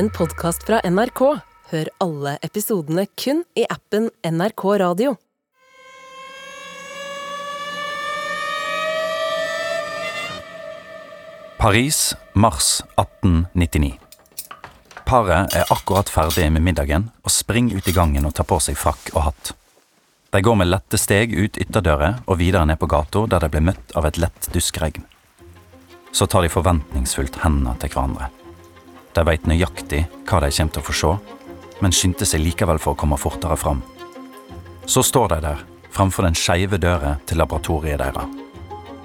[0.00, 1.20] en podkast fra NRK.
[1.70, 5.10] Hør alle episodene kun i appen NRK Radio.
[11.58, 13.92] Paris, mars 1899.
[15.04, 18.80] Paret er akkurat ferdig med middagen og springer ut i gangen og tar på seg
[18.80, 19.52] frakk og hatt.
[20.32, 23.68] De går med lette steg ut ytterdøra og videre ned på gata, der de blir
[23.68, 25.04] møtt av et lett duskregn.
[26.16, 28.32] Så tar de forventningsfullt hendene til hverandre.
[29.14, 31.12] De veit nøyaktig hva de kommer til å få se,
[31.80, 33.82] men skyndte seg likevel for å komme fortere fram.
[34.86, 38.36] Så står de der, framfor den skeive døra til laboratoriet deres.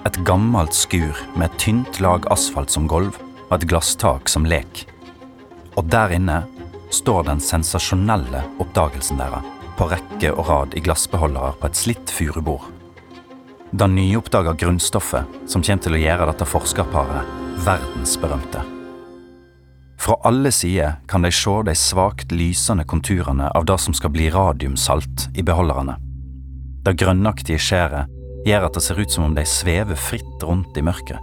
[0.05, 4.85] Et gammelt skur med et tynt lag asfalt som gulv og et glasstak som lek.
[5.75, 6.43] Og der inne
[6.93, 12.69] står den sensasjonelle oppdagelsen deres, på rekke og rad i glassbeholdere på et slitt furubord.
[13.75, 17.35] Det nyoppdaga grunnstoffet som kommer til å gjøre dette forskerparet
[17.65, 18.74] verdensberømte.
[19.97, 24.29] Fra alle sider kan de se de svakt lysende konturene av det som skal bli
[24.29, 25.95] radiumsalt i beholderne.
[26.85, 28.11] Det grønnaktige skjæret
[28.45, 31.17] gjør at det ser ut som om de svever fritt rundt i mørket.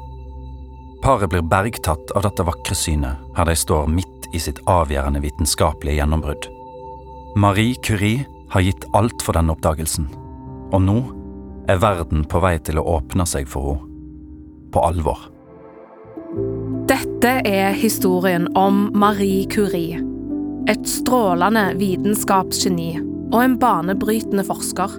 [1.03, 6.01] Paret blir bergtatt av dette vakre synet her de står midt i sitt avgjørende vitenskapelige
[6.01, 6.49] gjennombrudd.
[7.37, 10.09] Marie Curie har gitt alt for denne oppdagelsen,
[10.73, 10.99] og nå
[11.71, 13.89] er verden på vei til å åpne seg for henne.
[14.73, 15.27] På alvor.
[16.93, 19.97] Dette er historien om Marie Curie.
[20.69, 22.99] Et strålende vitenskapsgeni
[23.33, 24.99] og en banebrytende forsker.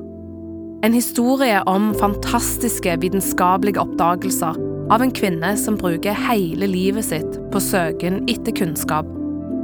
[0.87, 4.57] En historie om fantastiske vitenskapelige oppdagelser
[4.89, 9.05] av en kvinne som bruker hele livet sitt på søken etter kunnskap,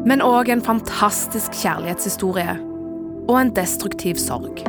[0.05, 2.59] men òg en fantastisk kjærlighetshistorie
[3.25, 4.61] og en destruktiv sorg.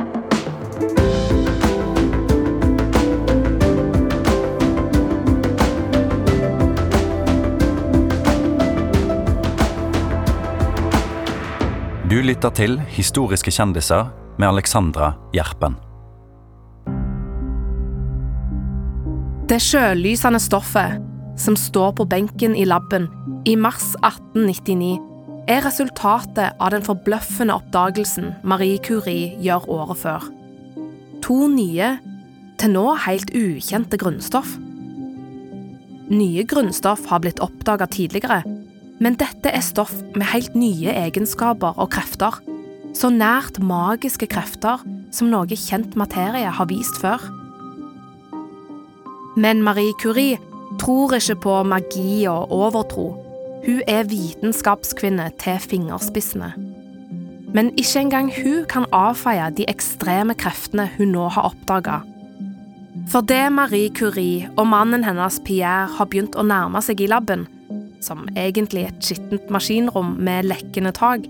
[12.11, 15.77] Du lytter til Historiske kjendiser med Alexandra Gjerpen.
[19.47, 20.97] Det sjølysende stoffet
[21.39, 23.07] som står på benken i laben
[23.47, 24.91] i mars 1899,
[25.55, 30.27] er resultatet av den forbløffende oppdagelsen Marie Curie gjør året før.
[31.23, 31.93] To nye,
[32.59, 34.57] til nå helt ukjente grunnstoff.
[36.11, 38.43] Nye grunnstoff har blitt oppdaga tidligere,
[39.01, 42.37] men dette er stoff med helt nye egenskaper og krefter.
[42.93, 44.83] Så nært magiske krefter
[45.15, 47.23] som noe kjent materie har vist før.
[49.41, 50.37] Men Marie Curie
[50.81, 53.07] tror ikke på magi og overtro.
[53.65, 56.51] Hun er vitenskapskvinne til fingerspissene.
[57.51, 62.01] Men ikke engang hun kan avfeie de ekstreme kreftene hun nå har oppdaga.
[63.11, 67.47] For det Marie Curie og mannen hennes Pierre har begynt å nærme seg i laben,
[68.03, 71.27] som egentlig et skittent maskinrom med lekkende tak,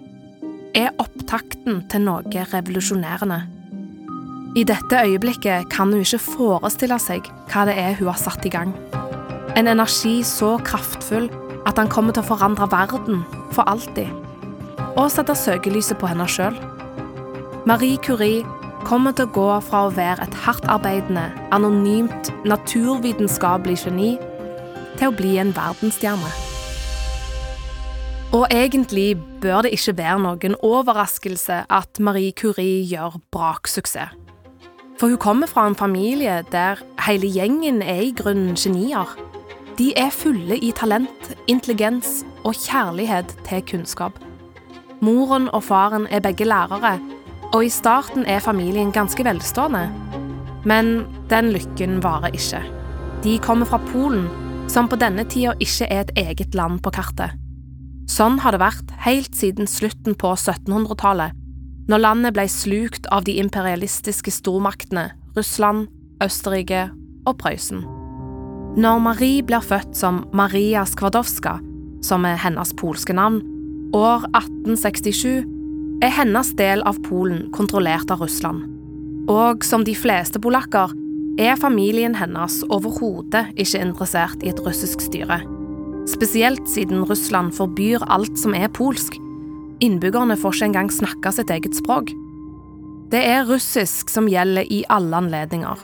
[0.77, 3.41] er opptakten til noe revolusjonerende.
[4.55, 8.51] I dette øyeblikket kan hun ikke forestille seg hva det er hun har satt i
[8.51, 8.73] gang.
[9.55, 11.29] En energi så kraftfull
[11.67, 13.23] at han kommer til å forandre verden
[13.55, 14.11] for alltid.
[14.99, 16.57] Og sette søkelyset på henne sjøl.
[17.67, 18.43] Marie Curie
[18.87, 24.15] kommer til å gå fra å være et hardtarbeidende, anonymt, naturvitenskapelig geni
[24.97, 26.50] til å bli en verdensstjerne.
[28.31, 34.13] Og egentlig bør det ikke være noen overraskelse at Marie Curie gjør braksuksess.
[34.99, 39.17] For hun kommer fra en familie der hele gjengen er i grunnen genier.
[39.77, 44.15] De er fulle i talent, intelligens og kjærlighet til kunnskap.
[45.01, 46.99] Moren og faren er begge lærere,
[47.51, 49.89] og i starten er familien ganske velstående.
[50.63, 52.63] Men den lykken varer ikke.
[53.23, 54.29] De kommer fra Polen,
[54.69, 57.41] som på denne tida ikke er et eget land på kartet.
[58.11, 61.35] Sånn har det vært helt siden slutten på 1700-tallet,
[61.88, 65.88] når landet ble slukt av de imperialistiske stormaktene Russland,
[66.23, 66.89] Østerrike
[67.29, 67.85] og Prøysen.
[68.75, 71.57] Når Marie blir født som Maria Skwadowska,
[72.03, 73.39] som er hennes polske navn,
[73.95, 75.47] år 1867,
[76.03, 78.67] er hennes del av Polen kontrollert av Russland.
[79.31, 80.91] Og som de fleste polakker
[81.40, 85.40] er familien hennes overhodet ikke interessert i et russisk styre.
[86.09, 89.17] Spesielt siden Russland forbyr alt som er polsk.
[89.81, 92.09] Innbyggerne får ikke engang snakke sitt eget språk.
[93.11, 95.81] Det er russisk som gjelder i alle anledninger,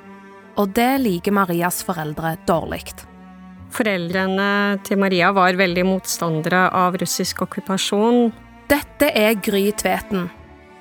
[0.57, 2.85] og det liker Marias foreldre dårlig.
[3.73, 8.31] Foreldrene til Maria var veldig motstandere av russisk okkupasjon.
[8.71, 10.29] Dette er Gry Tveten,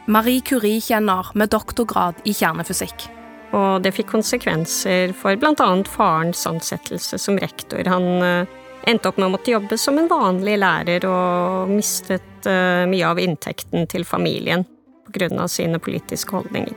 [0.06, 3.08] Marie Curie-kjenner med doktorgrad i kjernefysikk.
[3.56, 7.82] Og det fikk konsekvenser for annet farens ansettelse som rektor.
[7.90, 8.46] Han
[8.86, 13.20] endte opp med å måtte jobbe som en vanlig lærer og mistet uh, mye av
[13.20, 14.64] inntekten til familien
[15.10, 15.48] pga.
[15.48, 16.74] sine politiske holdninger.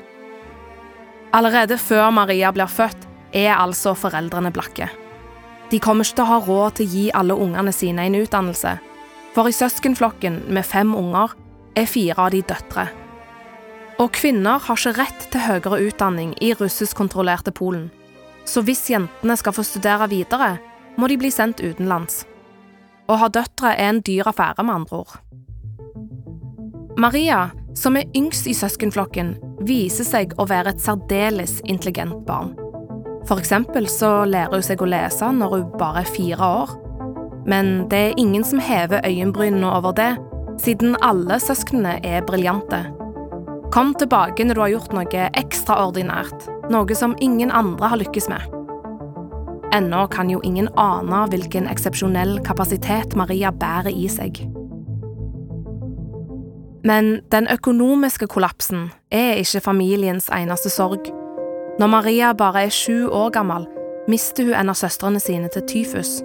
[1.33, 4.89] Allerede før Maria blir født, er altså foreldrene blakke.
[5.69, 8.79] De kommer ikke til å ha råd til å gi alle ungene sine en utdannelse,
[9.35, 11.35] for i søskenflokken med fem unger
[11.77, 12.87] er fire av de døtre.
[13.99, 17.89] Og kvinner har ikke rett til høyere utdanning i russiskkontrollerte Polen.
[18.47, 20.55] Så hvis jentene skal få studere videre,
[20.99, 22.25] må de bli sendt utenlands.
[23.09, 25.15] Å ha døtre er en dyr affære, med andre ord.
[26.99, 27.49] Maria,
[27.79, 32.51] som er yngst i søskenflokken, viser seg å være et særdeles intelligent barn.
[33.27, 36.75] For eksempel så lærer hun seg å lese når hun bare er fire år.
[37.49, 40.11] Men det er ingen som hever øyenbrynene over det,
[40.59, 42.83] siden alle søsknene er briljante.
[43.73, 48.58] Kom tilbake når du har gjort noe ekstraordinært, noe som ingen andre har lykkes med.
[49.73, 54.41] Ennå kan jo ingen ane hvilken eksepsjonell kapasitet Maria bærer i seg.
[56.83, 61.11] Men den økonomiske kollapsen er ikke familiens eneste sorg.
[61.79, 63.67] Når Maria bare er sju år gammel,
[64.09, 66.17] mister hun en av søstrene sine til tyfus,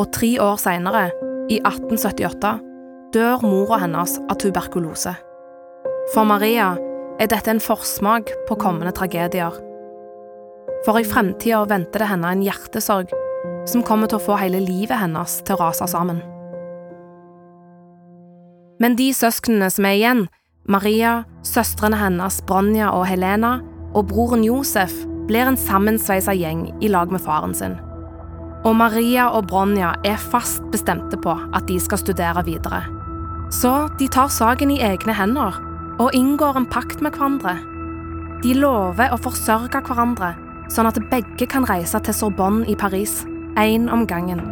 [0.00, 1.10] og tre år seinere,
[1.50, 2.58] i 1878,
[3.14, 5.14] dør mora hennes av tuberkulose.
[6.14, 6.72] For Maria
[7.20, 9.54] er dette en forsmak på kommende tragedier.
[10.86, 13.10] For i fremtida venter det henne en hjertesorg
[13.68, 16.22] som kommer til å få hele livet hennes til å rase sammen.
[18.80, 20.22] Men de søsknene som er igjen,
[20.64, 23.58] Maria, søstrene hennes Bronja og Helena
[23.92, 24.94] og broren Josef,
[25.28, 27.76] blir en sammensveisa gjeng i lag med faren sin.
[28.64, 32.82] Og Maria og Bronja er fast bestemte på at de skal studere videre.
[33.52, 35.60] Så de tar saken i egne hender
[36.00, 37.58] og inngår en pakt med hverandre.
[38.40, 40.32] De lover å forsørge hverandre
[40.70, 43.20] sånn at begge kan reise til Sorbonne i Paris,
[43.58, 44.42] én om gangen.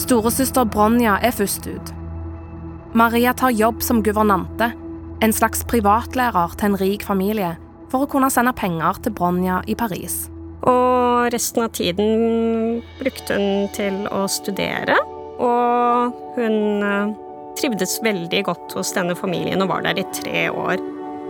[0.00, 1.92] Storesøster Bronja er først ut.
[2.96, 4.70] Maria tar jobb som guvernante,
[5.20, 7.56] en slags privatlærer til en rik familie,
[7.92, 10.28] for å kunne sende penger til Bronja i Paris.
[10.68, 14.96] Og resten av tiden brukte hun til å studere,
[15.38, 17.12] og hun eh,
[17.58, 20.80] trivdes veldig godt hos denne familien og var der i tre år.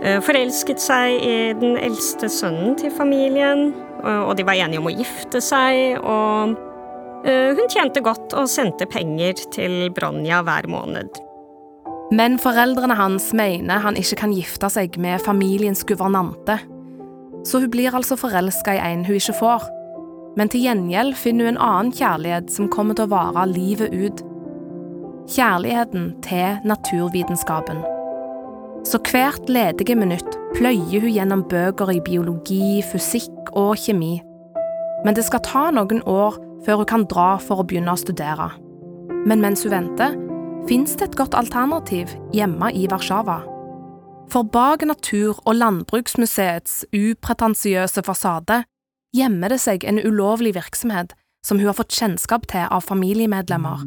[0.03, 3.73] Eh, forelsket seg i den eldste sønnen til familien,
[4.03, 6.55] og de var enige om å gifte seg, og
[7.27, 11.19] eh, hun tjente godt og sendte penger til Bronja hver måned.
[12.11, 16.57] Men foreldrene hans mener han ikke kan gifte seg med familiens guvernante.
[17.45, 19.67] Så hun blir altså forelska i en hun ikke får.
[20.37, 24.25] Men til gjengjeld finner hun en annen kjærlighet som kommer til å vare livet ut.
[25.29, 27.83] Kjærligheten til naturvitenskapen.
[28.87, 34.19] Så hvert ledige minutt pløyer hun gjennom bøker i biologi, fysikk og kjemi.
[35.05, 38.49] Men det skal ta noen år før hun kan dra for å begynne å studere.
[39.27, 40.15] Men mens hun venter,
[40.69, 43.41] fins det et godt alternativ hjemme i Warszawa.
[44.29, 48.63] For bak Natur- og landbruksmuseets upretensiøse fasade
[49.15, 51.15] gjemmer det seg en ulovlig virksomhet
[51.45, 53.83] som hun har fått kjennskap til av familiemedlemmer.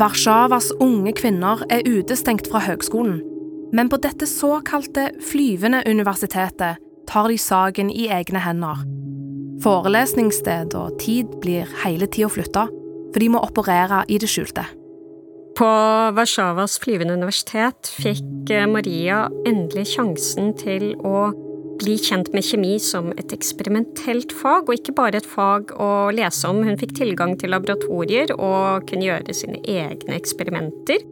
[0.00, 3.20] Warszawas unge kvinner er utestengt fra høgskolen
[3.72, 8.82] men på dette såkalte flyvende universitetet tar de saken i egne hender.
[9.64, 12.66] Forelesningssted og tid blir hele tida flytta,
[13.12, 14.66] for de må operere i det skjulte.
[15.56, 15.68] På
[16.12, 21.30] Warszawas flyvende universitet fikk eh, Maria endelig sjansen til å
[21.80, 26.48] bli kjent med kjemi som et eksperimentelt fag, og ikke bare et fag å lese
[26.48, 26.62] om.
[26.64, 31.04] Hun fikk tilgang til laboratorier og kunne gjøre sine egne eksperimenter.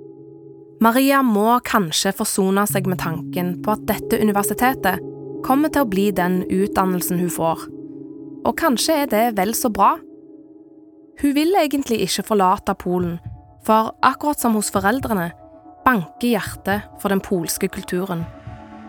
[0.83, 5.03] Maria må kanskje forsone seg med tanken på at dette universitetet
[5.45, 7.67] kommer til å bli den utdannelsen hun får.
[8.45, 9.95] Og kanskje er det vel så bra?
[11.21, 13.19] Hun vil egentlig ikke forlate Polen,
[13.65, 15.31] for akkurat som hos foreldrene
[15.85, 18.25] banker hjertet for den polske kulturen.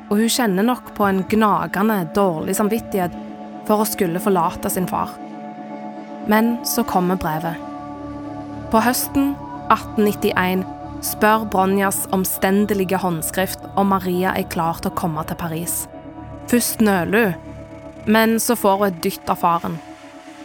[0.09, 3.13] Og hun kjenner nok på en gnagende dårlig samvittighet
[3.67, 5.13] for å skulle forlate sin far.
[6.31, 7.59] Men så kommer brevet.
[8.73, 9.33] På høsten
[9.69, 10.65] 1891
[11.05, 15.83] spør Bronjas omstendelige håndskrift om Maria er klar til å komme til Paris.
[16.49, 17.53] Først nøler hun,
[18.05, 19.77] men så får hun et dytt av faren.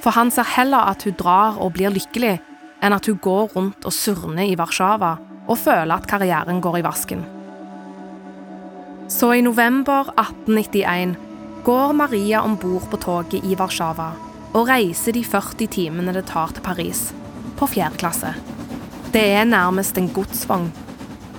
[0.01, 2.39] For han ser heller at hun drar og blir lykkelig,
[2.81, 5.17] enn at hun går rundt og surner i Warszawa
[5.51, 7.27] og føler at karrieren går i vasken.
[9.11, 11.17] Så i november 1891
[11.67, 14.13] går Maria om bord på toget i Warszawa
[14.55, 17.11] og reiser de 40 timene det tar til Paris,
[17.59, 18.33] på fjerde klasse.
[19.11, 20.69] Det er nærmest en godsvogn.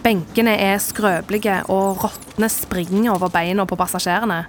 [0.04, 4.42] Benkene er skrøpelige, og rottene springer over beina på passasjerene.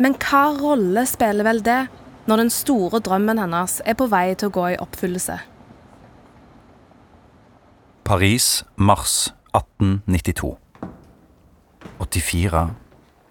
[0.00, 1.82] Men hva rolle spiller vel det,
[2.24, 5.36] når den store drømmen hennes er på vei til å gå i oppfyllelse?
[8.08, 10.56] Paris, mars 1892.
[12.00, 12.68] 84,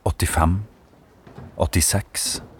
[0.05, 0.59] 85,
[1.57, 2.54] 86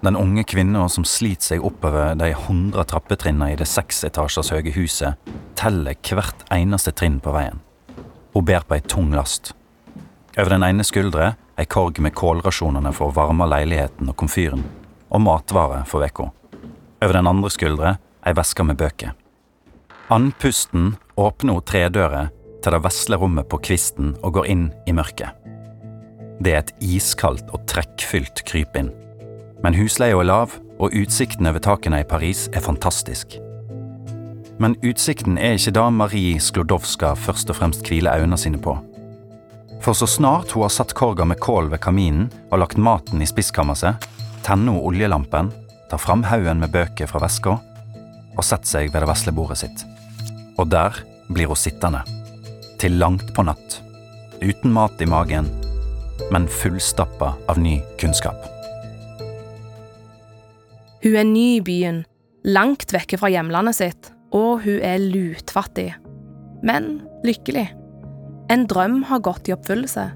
[0.00, 5.18] Den unge kvinna som sliter seg oppover de hundre trappetrinna i det seksetasjers høye huset,
[5.58, 7.58] teller hvert eneste trinn på veien.
[8.34, 9.56] Hun ber på ei tung last.
[10.38, 14.62] Over den ene skuldre ei korg med kålrasjonene for å varme leiligheten og komfyren,
[15.10, 16.28] og matvarer for uka.
[17.02, 19.16] Over den andre skuldre ei veske med bøker.
[20.14, 22.28] Andpusten åpner hun tredøra
[22.62, 25.34] til det vesle rommet på kvisten og går inn i mørket.
[26.38, 28.92] Det er et iskaldt og trekkfylt krypinn.
[29.64, 33.38] Men husleia er lav, og utsikten over takene i Paris er fantastisk.
[34.58, 38.76] Men utsikten er ikke det Marie Sklodowska først og fremst hviler øynene sine på.
[39.82, 43.28] For så snart hun har satt korga med kål ved kaminen og lagt maten i
[43.30, 44.08] spiskammerset,
[44.46, 45.52] tenner hun oljelampen,
[45.90, 47.58] tar fram haugen med bøker fra veska
[48.38, 49.86] og setter seg ved det vesle bordet sitt.
[50.58, 50.98] Og der
[51.30, 52.02] blir hun sittende.
[52.78, 53.80] Til langt på natt.
[54.42, 55.50] Uten mat i magen,
[56.30, 58.57] men fullstappa av ny kunnskap.
[61.02, 62.02] Hun er ny i byen,
[62.44, 65.92] langt vekke fra hjemlandet sitt, og hun er lutfattig.
[66.66, 67.68] Men lykkelig.
[68.50, 70.08] En drøm har gått i oppfyllelse.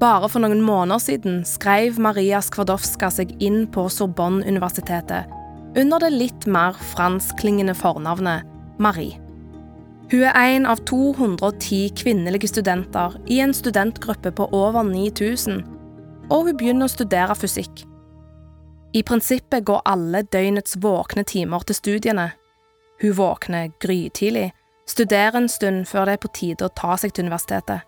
[0.00, 5.30] Bare for noen måneder siden skrev Maria Skvadowska seg inn på Sorbonne-universitetet
[5.78, 8.46] under det litt mer franskklingende fornavnet
[8.82, 9.18] Marie.
[10.12, 15.64] Hun er en av 210 kvinnelige studenter i en studentgruppe på over 9000,
[16.30, 17.84] og hun begynner å studere fysikk.
[18.94, 22.28] I prinsippet går alle døgnets våkne timer til studiene.
[23.02, 24.52] Hun våkner grytidlig,
[24.86, 27.82] studerer en stund før det er på tide å ta seg til universitetet.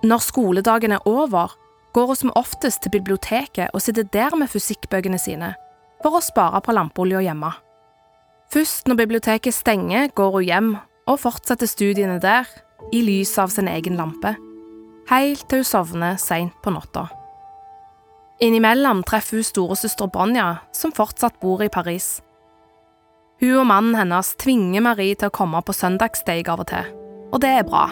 [0.00, 1.52] Når skoledagen er over,
[1.92, 5.52] går hun som oftest til biblioteket og sitter der med fysikkbøkene sine,
[6.00, 7.52] for å spare på lampeolja hjemme.
[8.50, 12.48] Først når biblioteket stenger, går hun hjem og fortsetter studiene der,
[12.96, 14.38] i lys av sin egen lampe,
[15.12, 17.10] helt til hun sovner seint på natta.
[18.40, 22.22] Innimellom treffer hun storesøster Bonja, som fortsatt bor i Paris.
[23.40, 26.88] Hun og mannen hennes tvinger Marie til å komme på søndagssteig av og til,
[27.32, 27.90] og det er bra.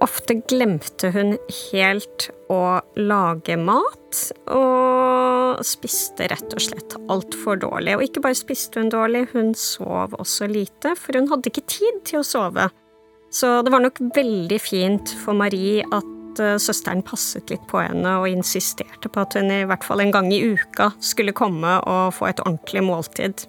[0.00, 1.34] Ofte glemte hun
[1.72, 4.20] helt å lage mat,
[4.54, 7.98] og spiste rett og slett altfor dårlig.
[7.98, 12.00] Og ikke bare spiste hun dårlig, hun sov også lite, for hun hadde ikke tid
[12.08, 12.70] til å sove.
[13.34, 18.18] Så det var nok veldig fint for Marie at eh, søsteren passet litt på henne
[18.20, 22.14] og insisterte på at hun i hvert fall en gang i uka skulle komme og
[22.14, 23.46] få et ordentlig måltid.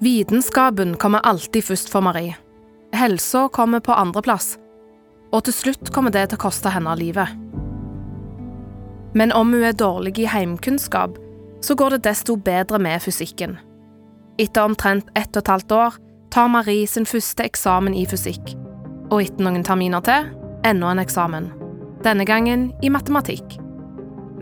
[0.00, 2.36] Vitenskapen kommer alltid først for Marie.
[2.94, 4.54] Helsa kommer på andreplass
[5.34, 7.34] og til slutt kommer det til å koste henne livet.
[9.18, 11.18] Men om hun er dårlig i heimkunnskap,
[11.64, 13.56] så går det desto bedre med fysikken.
[14.38, 15.98] Etter omtrent ett og et halvt år
[16.34, 18.54] tar Marie sin første eksamen i fysikk,
[19.10, 20.30] og etter noen terminer til
[20.64, 21.50] enda en eksamen,
[22.04, 23.58] denne gangen i matematikk.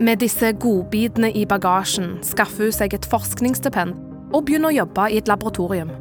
[0.03, 3.93] Med disse godbitene i bagasjen skaffer hun seg et forskningsstipend
[4.33, 5.91] og begynner å jobbe i et laboratorium.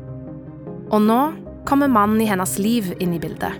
[0.92, 1.20] Og nå
[1.68, 3.52] kommer mannen i hennes liv inn i bildet.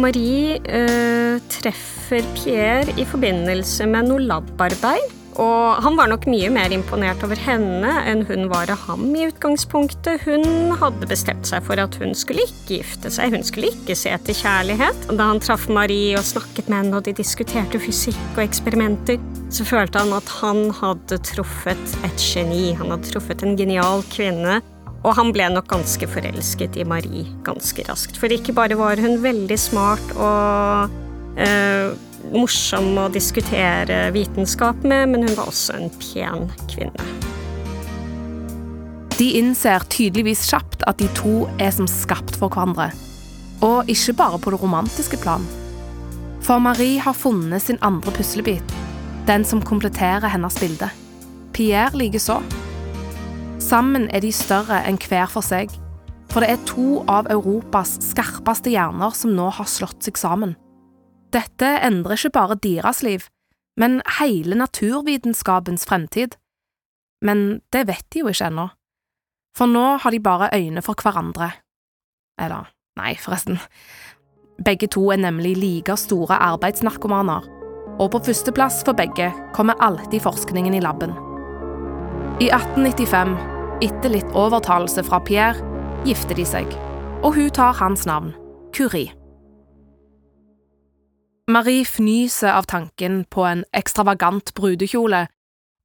[0.00, 5.19] Marie øh, treffer Pierre i forbindelse med noe labarbeid.
[5.40, 9.24] Og han var nok mye mer imponert over henne enn hun var av ham i
[9.30, 10.26] utgangspunktet.
[10.26, 14.12] Hun hadde bestemt seg for at hun skulle ikke gifte seg, hun skulle ikke se
[14.12, 15.06] etter kjærlighet.
[15.08, 19.20] Og da han traff Marie og snakket med henne og de diskuterte fysikk og eksperimenter,
[19.50, 22.74] så følte han at han hadde truffet et geni.
[22.78, 24.60] Han hadde truffet en genial kvinne
[25.00, 28.18] og han ble nok ganske forelsket i Marie ganske raskt.
[28.20, 31.96] For ikke bare var hun veldig smart og eh,
[32.32, 37.08] morsom å diskutere vitenskap med, men hun var også en pen kvinne.
[39.20, 42.86] De innser tydeligvis kjapt at de to er som skapt for hverandre.
[43.60, 45.44] Og ikke bare på det romantiske plan.
[46.40, 48.72] For Marie har funnet sin andre puslebit,
[49.28, 50.88] den som kompletterer hennes bilde.
[51.52, 52.38] Pierre likeså.
[53.60, 55.68] Sammen er de større enn hver for seg,
[56.32, 60.56] for det er to av Europas skarpeste hjerner som nå har slått seg sammen.
[61.30, 63.26] Dette endrer ikke bare deres liv,
[63.78, 66.34] men hele naturvitenskapens fremtid.
[67.22, 68.70] Men det vet de jo ikke ennå,
[69.56, 71.52] for nå har de bare øyne for hverandre.
[72.40, 73.60] Eller, nei, forresten.
[74.64, 77.46] Begge to er nemlig like store arbeidsnarkomaner,
[78.00, 81.14] og på førsteplass for begge kommer alltid forskningen i laben.
[82.40, 83.36] I 1895,
[83.84, 85.60] etter litt overtalelse fra Pierre,
[86.08, 86.76] gifter de seg,
[87.20, 88.32] og hun tar hans navn,
[88.72, 89.19] Curie.
[91.50, 95.24] Marie fnyser av tanken på en ekstravagant brudekjole,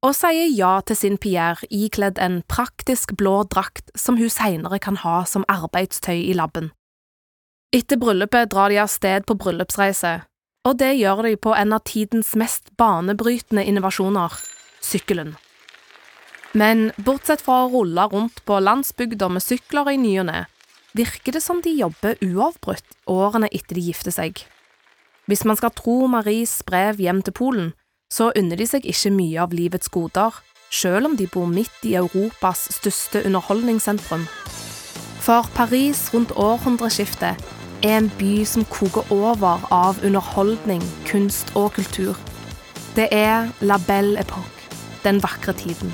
[0.06, 5.00] og sier ja til sin Pierre ikledd en praktisk blå drakt som hun senere kan
[5.02, 6.70] ha som arbeidstøy i laben.
[7.74, 10.20] Etter bryllupet drar de av sted på bryllupsreise,
[10.66, 14.38] og det gjør de på en av tidens mest banebrytende innovasjoner–
[14.90, 15.34] sykkelen.
[16.54, 20.44] Men bortsett fra å rulle rundt på landsbygda med sykler i ny og ne,
[20.96, 24.46] virker det som de jobber uavbrutt årene etter de gifter seg.
[25.26, 27.72] Hvis man skal tro Maries brev hjem til Polen,
[28.12, 30.36] så unner de seg ikke mye av livets goder,
[30.70, 34.26] selv om de bor midt i Europas største underholdningssentrum.
[35.26, 37.42] For Paris rundt århundreskiftet
[37.82, 42.14] er en by som koker over av underholdning, kunst og kultur.
[42.94, 44.70] Det er la belle époque,
[45.02, 45.90] den vakre tiden.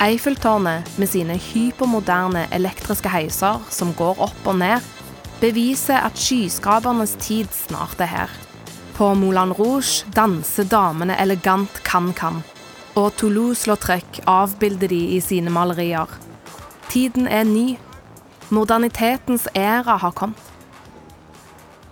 [0.00, 4.80] Eiffeltårnet med sine hypermoderne elektriske heiser som går opp og ned,
[5.40, 8.32] beviser at skyskapernes tid snart er her.
[8.98, 12.42] På Moulin Rouge danser damene elegant can-can,
[12.98, 16.10] og Toulouse-Lautrec avbilder de i sine malerier.
[16.90, 17.76] Tiden er ny.
[18.50, 20.40] Modernitetens æra har kommet.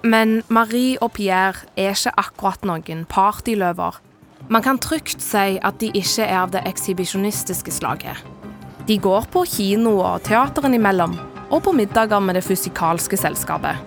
[0.02, 4.00] Men Marie og Pierre er ikke akkurat noen partyløver.
[4.48, 8.22] Man kan trygt si at de ikke er av det ekshibisjonistiske slaget.
[8.86, 11.16] De går på kino og teateren innimellom,
[11.50, 13.78] og på middager med det fysikalske selskapet.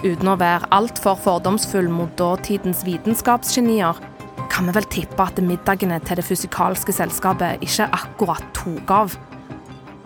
[0.00, 3.98] Uten å være altfor fordomsfull mot dåtidens vitenskapsgenier,
[4.50, 9.18] kan vi vel tippe at middagene til det fysikalske selskapet ikke akkurat tok av.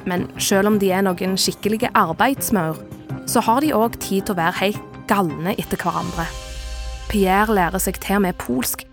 [0.04, 2.80] Men selv om de er noen skikkelige arbeidsmaur,
[3.30, 6.26] så har de òg tid til å være helt galne etter hverandre.
[7.08, 8.84] Pierre lærer seg til og med polsk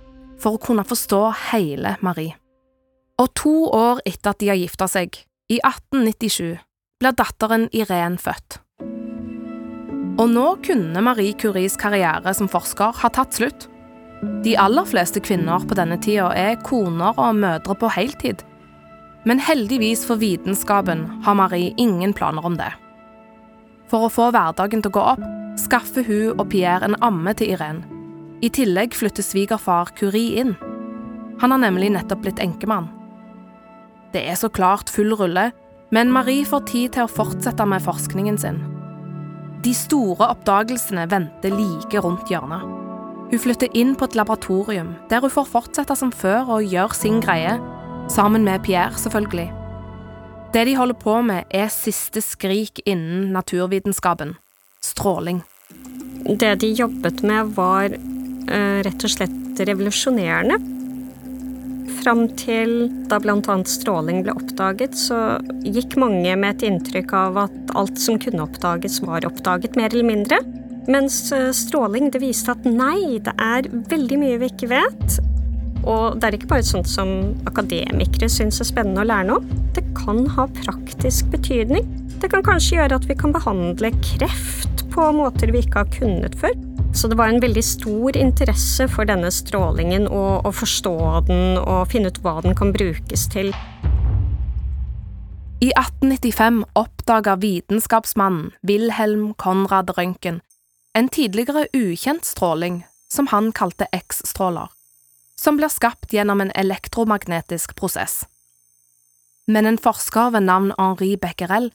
[0.41, 1.21] for å kunne forstå
[1.51, 2.37] hele Marie.
[3.21, 5.17] Og to år etter at de har gifta seg,
[5.51, 6.57] i 1897,
[7.01, 8.59] blir datteren Irene født.
[10.21, 13.67] Og nå kunne Marie Curies karriere som forsker ha tatt slutt.
[14.45, 18.43] De aller fleste kvinner på denne tida er koner og mødre på heltid.
[19.25, 22.69] Men heldigvis for vitenskapen har Marie ingen planer om det.
[23.89, 25.25] For å få hverdagen til å gå opp,
[25.59, 27.83] skaffer hun og Pierre en amme til Irene.
[28.41, 30.55] I tillegg flytter svigerfar Curie inn.
[31.41, 32.89] Han har nemlig nettopp blitt enkemann.
[34.13, 35.51] Det er så klart full rulle,
[35.91, 38.59] men Marie får tid til å fortsette med forskningen sin.
[39.61, 42.65] De store oppdagelsene venter like rundt hjørnet.
[43.31, 47.21] Hun flytter inn på et laboratorium, der hun får fortsette som før og gjøre sin
[47.23, 47.57] greie,
[48.11, 49.51] sammen med Pierre, selvfølgelig.
[50.51, 54.35] Det de holder på med, er siste skrik innen naturvitenskapen
[54.81, 55.41] stråling.
[56.39, 60.57] Det de jobbet med, var uh, rett og slett revolusjonerende.
[62.01, 63.55] Fram til da bl.a.
[63.69, 69.01] stråling ble oppdaget, så gikk mange med et inntrykk av at alt som kunne oppdages,
[69.05, 70.41] var oppdaget, mer eller mindre.
[70.89, 75.19] Mens eh, stråling det viste at nei, det er veldig mye vi ikke vet.
[75.81, 77.13] Og det er ikke bare sånt som
[77.49, 79.61] akademikere syns er spennende å lære noe.
[79.75, 81.85] Det kan ha praktisk betydning.
[82.21, 86.37] Det kan kanskje gjøre at vi kan behandle kreft på måter vi ikke har kunnet
[86.37, 86.53] før.
[86.93, 90.95] Så det var en veldig stor interesse for denne strålingen, og å forstå
[91.29, 93.53] den og finne ut hva den kan brukes til.
[95.61, 100.41] I 1895 oppdaga vitenskapsmannen Wilhelm Konrad Røntgen
[100.93, 104.67] en tidligere ukjent stråling som han kalte X-stråler,
[105.39, 108.25] som blir skapt gjennom en elektromagnetisk prosess.
[109.47, 111.71] Men en forsker ved navn Henri Becquerel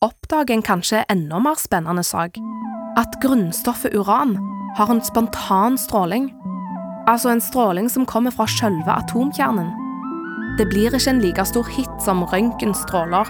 [0.00, 2.38] oppdager en kanskje enda mer spennende sak
[2.98, 4.36] at grunnstoffet uran
[4.76, 6.30] har en spontan stråling,
[7.10, 9.70] altså en stråling som kommer fra selve atomkjernen.
[10.58, 13.28] Det blir ikke en like stor hit som røntgenstråler,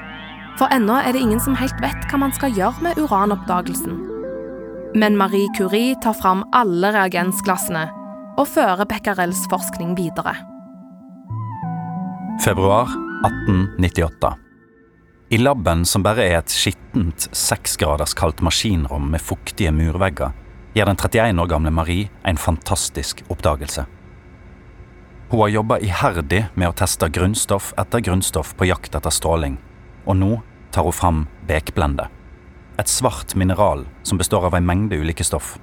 [0.59, 3.97] for ennå er det ingen som helt vet hva man skal gjøre med uranoppdagelsen.
[4.99, 7.87] Men Marie Curie tar fram alle reagensglassene
[8.41, 10.35] og fører Becquerels forskning videre.
[12.41, 12.89] Februar
[13.29, 14.50] 1898.
[15.33, 20.33] I laben, som bare er et skittent seksgraderskaldt maskinrom med fuktige murvegger,
[20.75, 23.85] gjør den 31 år gamle Marie en fantastisk oppdagelse.
[25.31, 29.55] Hun har jobba iherdig med å teste grunnstoff etter grunnstoff på jakt etter stråling,
[30.03, 30.31] og nå
[30.75, 32.09] tar hun fram bekblende.
[32.83, 35.61] Et svart mineral som består av en mengde ulike stoff.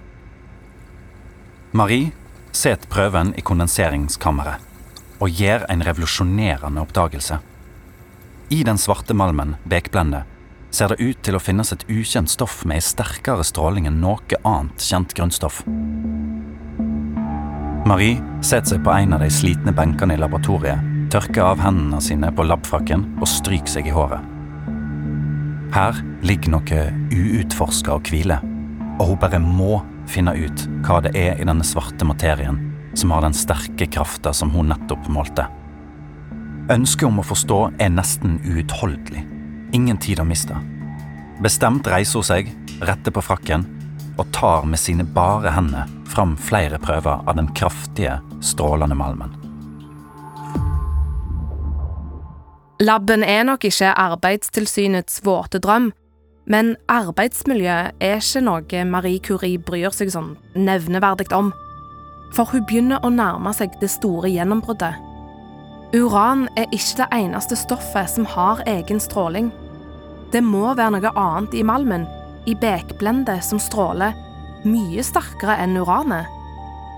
[1.75, 2.13] Marie
[2.55, 4.63] setter prøven i kondenseringskammeret
[5.19, 7.41] og gjør en revolusjonerende oppdagelse.
[8.49, 10.21] I den svarte malmen, bekblende,
[10.71, 14.39] ser det ut til å finnes et ukjent stoff med ei sterkere stråling enn noe
[14.47, 15.65] annet kjent grunnstoff.
[17.87, 20.79] Marie setter seg på en av de slitne benkene i laboratoriet,
[21.11, 24.23] tørker av hendene sine på labfrakken og stryker seg i håret.
[25.75, 28.47] Her ligger noe uutforska og hviler,
[28.95, 32.63] og hun bare må finne ut hva det er i denne svarte materien
[32.95, 35.51] som har den sterke krafta som hun nettopp målte.
[36.67, 39.21] Ønsket om å forstå er nesten uutholdelig.
[39.71, 40.55] Ingen tid å miste.
[41.39, 42.49] Bestemt reiser hun seg,
[42.83, 43.63] retter på frakken
[44.17, 49.31] og tar med sine bare hender fram flere prøver av den kraftige, strålende malmen.
[52.83, 55.93] Laben er nok ikke Arbeidstilsynets våte drøm,
[56.51, 61.53] men arbeidsmiljø er ikke noe Marie Curie bryr seg sånn nevneverdig om.
[62.35, 64.99] For hun begynner å nærme seg det store gjennombruddet.
[65.95, 69.53] Uran er ikke det eneste stoffet som har egen stråling.
[70.33, 72.03] Det må være noe annet i malmen,
[72.43, 74.15] i bekblendet, som stråler
[74.67, 76.27] mye sterkere enn uranet.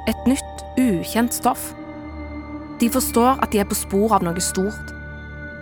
[0.10, 1.70] Et nytt, ukjent stoff.
[2.82, 4.94] De forstår at de er på spor av noe stort,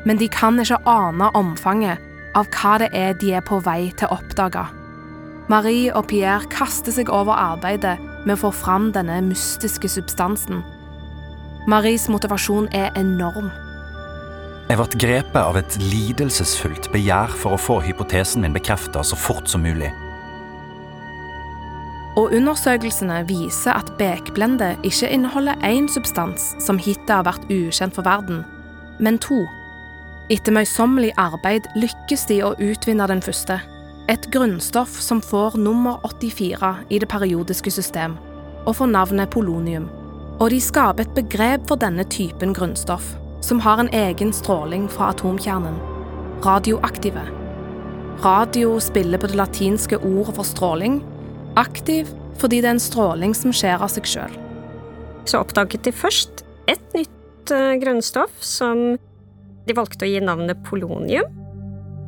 [0.07, 1.99] men de kan ikke ane omfanget
[2.37, 4.63] av hva det er de er på vei til å oppdage.
[5.51, 10.63] Marie og Pierre kaster seg over arbeidet med å få fram denne mystiske substansen.
[11.67, 13.49] Maries motivasjon er enorm.
[14.69, 19.51] Jeg ble grepet av et lidelsesfullt begjær for å få hypotesen min bekrefta så fort
[19.51, 19.89] som mulig.
[22.15, 28.07] Og undersøkelsene viser at bekblendet ikke inneholder én substans som hittil har vært ukjent for
[28.07, 28.45] verden,
[29.03, 29.43] men to.
[30.31, 33.59] Etter møysommelig arbeid lykkes de å utvinne den første.
[34.07, 38.15] Et grunnstoff som får nummer 84 i det periodiske system,
[38.63, 39.91] og får navnet polonium.
[40.37, 45.09] Og de skaper et begrep for denne typen grunnstoff, som har en egen stråling fra
[45.15, 45.79] atomkjernen.
[46.45, 47.23] Radioaktive.
[48.21, 50.99] Radio spiller på det latinske ordet for stråling.
[51.57, 54.33] Aktiv fordi det er en stråling som skjer av seg sjøl.
[55.25, 58.93] Så oppdaget de først et nytt uh, grunnstoff som
[59.67, 61.25] de valgte å gi navnet polonium.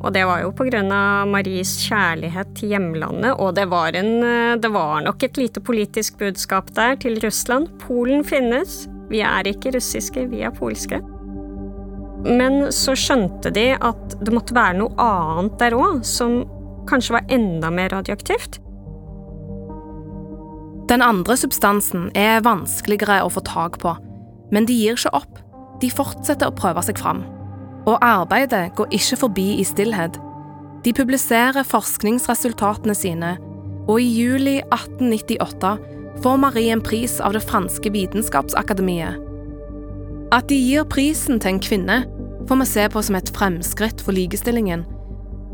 [0.00, 4.12] Og det var jo på grunn av Maries kjærlighet til hjemlandet, og det var, en,
[4.24, 7.68] uh, det var nok et lite politisk budskap der til Russland.
[7.82, 8.86] Polen finnes.
[9.10, 11.02] Vi er ikke russiske, vi er polske.
[12.24, 16.42] Men så skjønte de at det måtte være noe annet der òg, som
[16.88, 18.60] kanskje var enda mer radioaktivt.
[20.90, 23.92] Den andre substansen er vanskeligere å få tak på,
[24.50, 25.38] men de gir ikke opp.
[25.80, 27.22] De fortsetter å prøve seg fram.
[27.90, 30.18] Og arbeidet går ikke forbi i stillhet.
[30.84, 33.32] De publiserer forskningsresultatene sine,
[33.88, 35.72] og i juli 1898
[36.22, 39.18] får Marie en pris av det franske vitenskapsakademiet.
[40.30, 41.98] At de gir prisen til en kvinne,
[42.46, 44.86] får vi se på som et fremskritt for likestillingen,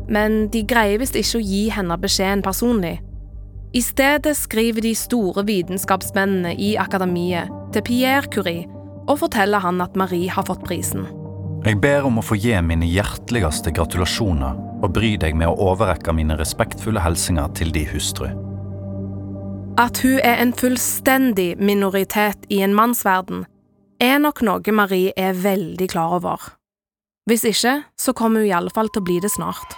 [0.07, 2.99] men de greier visst ikke å gi henne beskjeden personlig.
[3.73, 8.69] I stedet skriver de store vitenskapsmennene i akademiet til Pierre Curie
[9.07, 11.07] og forteller han at Marie har fått prisen.
[11.67, 16.13] Jeg ber om å få gi mine hjerteligste gratulasjoner og bry deg med å overrekke
[16.15, 18.29] mine respektfulle hilsener til de hustru.
[19.75, 23.43] At hun er en fullstendig minoritet i en mannsverden,
[23.99, 26.39] er nok noe Marie er veldig klar over.
[27.27, 29.75] Hvis ikke, så kommer hun i alle fall til å bli det snart.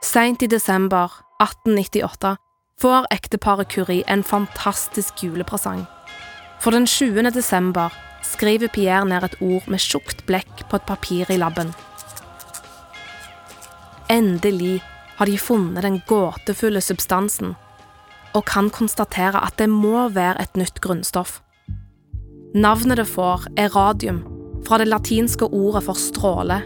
[0.00, 1.12] Seint i desember
[1.44, 2.38] 1898
[2.80, 5.84] får ekteparet Curie en fantastisk julepresang.
[6.64, 7.34] For den 20.
[7.36, 7.92] desember
[8.26, 11.72] skriver Pierre ned et ord med tjukt blekk på et papir i labben.
[14.10, 14.82] Endelig
[15.16, 17.54] har de funnet den gåtefulle substansen,
[18.36, 21.40] og kan konstatere at det må være et nytt grunnstoff.
[22.54, 24.22] Navnet det får, er radium,
[24.66, 26.62] fra det latinske ordet for stråle.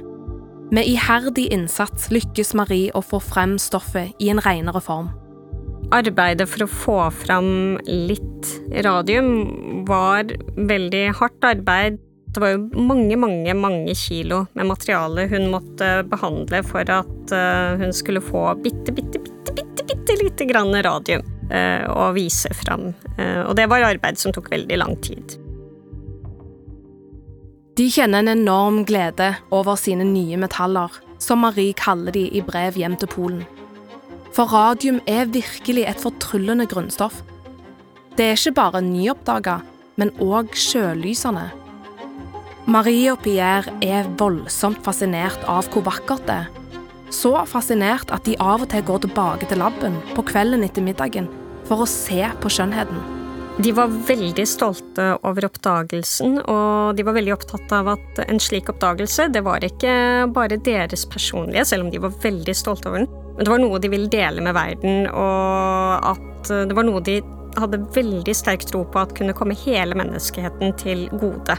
[0.70, 5.10] Med iherdig innsats lykkes Marie å få frem stoffet i en renere form.
[5.90, 7.50] Arbeidet for å få fram
[7.86, 8.50] litt
[8.86, 11.98] radium var veldig hardt arbeid.
[12.30, 17.80] Det var jo mange, mange, mange kilo med materiale hun måtte behandle for at eh,
[17.82, 22.92] hun skulle få bitte, bitte, bitte, bitte, bitte lite grann radium eh, å vise fram.
[23.18, 25.34] Eh, og det var arbeid som tok veldig lang tid.
[27.80, 32.78] De kjenner en enorm glede over sine nye metaller, som Marie kaller de i brev
[32.78, 33.42] hjem til Polen.
[34.36, 37.22] For radium er virkelig et fortryllende grunnstoff.
[38.16, 39.58] Det er ikke bare nyoppdaga,
[39.98, 41.48] men òg sjølysende.
[42.70, 46.50] Marie og Pierre er voldsomt fascinert av hvor vakkert det er.
[47.10, 51.26] Så fascinert at de av og til går tilbake til laben på kvelden etter middagen
[51.66, 53.00] for å se på skjønnheten.
[53.60, 58.70] De var veldig stolte over oppdagelsen, og de var veldig opptatt av at en slik
[58.72, 59.92] oppdagelse, det var ikke
[60.32, 63.10] bare deres personlige, selv om de var veldig stolte over den,
[63.40, 67.14] men det var noe de ville dele med verden, og at det var noe de
[67.56, 71.56] hadde veldig sterk tro på at kunne komme hele menneskeheten til gode.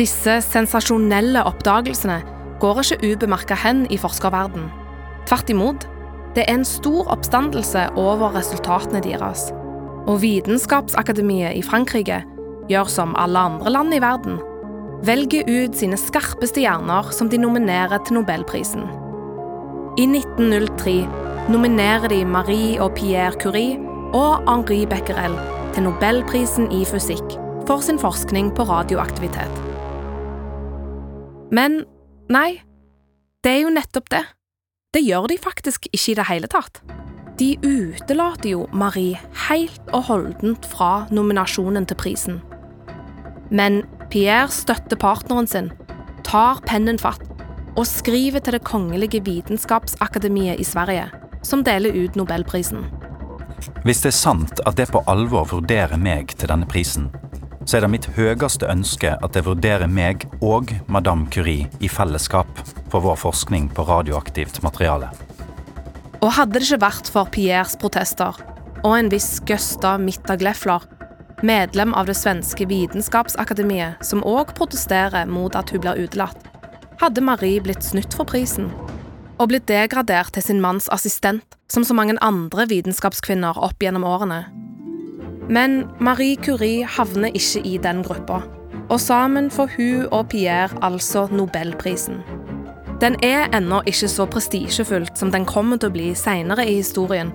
[0.00, 2.16] Disse sensasjonelle oppdagelsene
[2.62, 4.70] går ikke ubemerka hen i forskerverden.
[5.28, 5.84] Tvert imot,
[6.32, 9.50] det er en stor oppstandelse over resultatene deres.
[10.08, 12.22] Og Vitenskapsakademiet i Frankrike
[12.72, 14.40] gjør som alle andre land i verden.
[15.04, 19.07] velger ut sine skarpeste hjerner som de nominerer til Nobelprisen.
[19.98, 20.92] I 1903
[21.50, 23.80] nominerer de Marie og Pierre Curie
[24.14, 25.32] og Henri Becquerel
[25.74, 27.34] til Nobelprisen i fysikk
[27.66, 29.56] for sin forskning på radioaktivitet.
[31.50, 31.80] Men
[32.30, 32.60] nei,
[33.42, 34.22] det er jo nettopp det.
[34.94, 36.78] Det gjør de faktisk ikke i det hele tatt.
[37.42, 42.38] De utelater jo Marie helt og holdent fra nominasjonen til prisen.
[43.50, 43.82] Men
[44.14, 45.72] Pierre støtter partneren sin,
[46.22, 47.26] tar pennen fatt
[47.78, 51.06] og skriver til Det kongelige vitenskapsakademiet i Sverige,
[51.42, 52.88] som deler ut nobelprisen.
[53.84, 57.08] Hvis det er sant at det på alvor vurderer meg til denne prisen,
[57.66, 62.50] så er det mitt høyeste ønske at det vurderer meg og Madame Curie i fellesskap
[62.90, 65.12] for vår forskning på radioaktivt materiale.
[66.18, 68.34] Og hadde det ikke vært for Pierres protester
[68.82, 70.82] og en viss Gösta Mittagleffler,
[71.46, 76.57] medlem av det svenske vitenskapsakademiet, som òg protesterer mot at hun blir utelatt,
[77.00, 78.70] hadde Marie blitt snytt for prisen
[79.38, 84.40] og blitt degradert til sin manns assistent, som så mange andre vitenskapskvinner opp gjennom årene.
[85.48, 88.42] Men Marie Curie havner ikke i den gruppa,
[88.88, 92.18] og sammen får hun og Pierre altså Nobelprisen.
[92.98, 97.30] Den er ennå ikke så prestisjefullt som den kommer til å bli seinere i historien,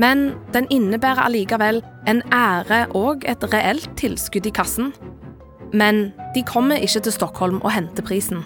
[0.00, 4.94] men den innebærer allikevel en ære og et reelt tilskudd i kassen.
[5.74, 8.42] Men de kommer ikke til Stockholm og henter prisen.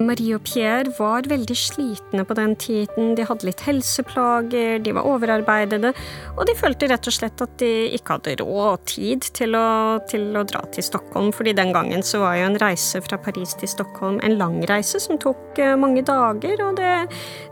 [0.00, 3.12] Marie og Pierre var veldig slitne på den tiden.
[3.18, 5.92] De hadde litt helseplager, de var overarbeidede,
[6.36, 10.00] og de følte rett og slett at de ikke hadde råd og tid til å,
[10.08, 13.52] til å dra til Stockholm, fordi den gangen så var jo en reise fra Paris
[13.60, 16.96] til Stockholm en lang reise som tok eh, mange dager, og det,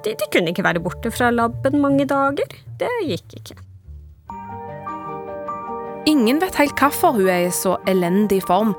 [0.06, 2.60] de, de kunne ikke være borte fra laben mange dager.
[2.80, 3.60] Det gikk ikke.
[6.08, 8.72] Ingen vet helt hvorfor hun er i så elendig form,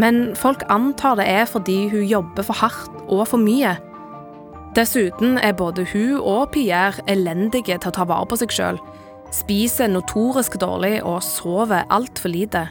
[0.00, 3.76] men folk antar det er fordi hun jobber for hardt og for mye.
[4.74, 8.80] Dessuten er både hun og Pierre elendige til å ta vare på seg sjøl,
[9.34, 12.68] spiser notorisk dårlig og sover altfor lite.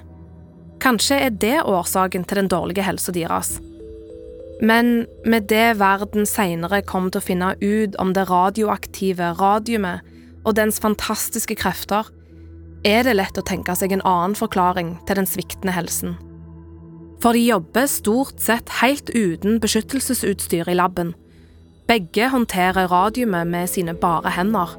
[0.84, 3.56] Kanskje er det årsaken til den dårlige helsa deres.
[4.64, 10.04] Men med det verden seinere kom til å finne ut om det radioaktive radiumet
[10.44, 12.08] og dens fantastiske krefter,
[12.84, 16.18] er det lett å tenke seg en annen forklaring til den sviktende helsen.
[17.24, 21.14] For de jobber stort sett helt uten beskyttelsesutstyr i laben.
[21.88, 24.74] Begge håndterer radiumet med sine bare hender.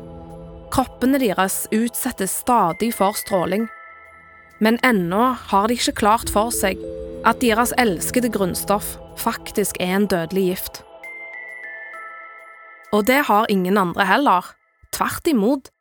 [0.74, 3.64] Kroppene deres utsettes stadig for stråling.
[4.60, 6.76] Men ennå har de ikke klart for seg
[7.24, 10.82] at deres elskede grunnstoff faktisk er en dødelig gift.
[12.92, 14.52] Og det har ingen andre heller.
[14.92, 15.72] Tvert imot.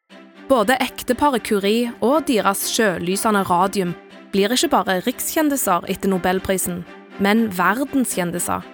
[0.47, 3.93] Både ekteparet Curie og deres sjølysende radium
[4.33, 6.81] blir ikke bare rikskjendiser etter nobelprisen,
[7.21, 8.65] men verdenskjendiser.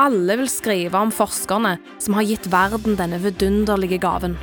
[0.00, 4.34] Alle vil skrive om forskerne som har gitt verden denne vidunderlige gaven.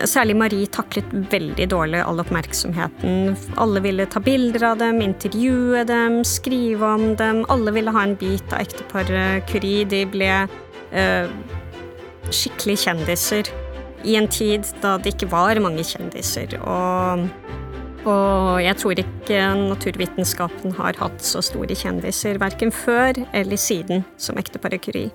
[0.00, 3.34] Særlig Marie taklet veldig dårlig all oppmerksomheten.
[3.60, 7.42] Alle ville ta bilder av dem, intervjue dem, skrive om dem.
[7.52, 9.84] Alle ville ha en bit av ekteparet Curie.
[9.84, 11.34] De ble øh,
[12.32, 13.52] skikkelig kjendiser
[14.08, 16.56] i en tid da det ikke var mange kjendiser.
[16.64, 17.28] Og
[18.08, 24.38] og jeg tror ikke naturvitenskapen har hatt så store kjendiser, verken før eller siden, som
[24.40, 25.10] ekteparet Curie.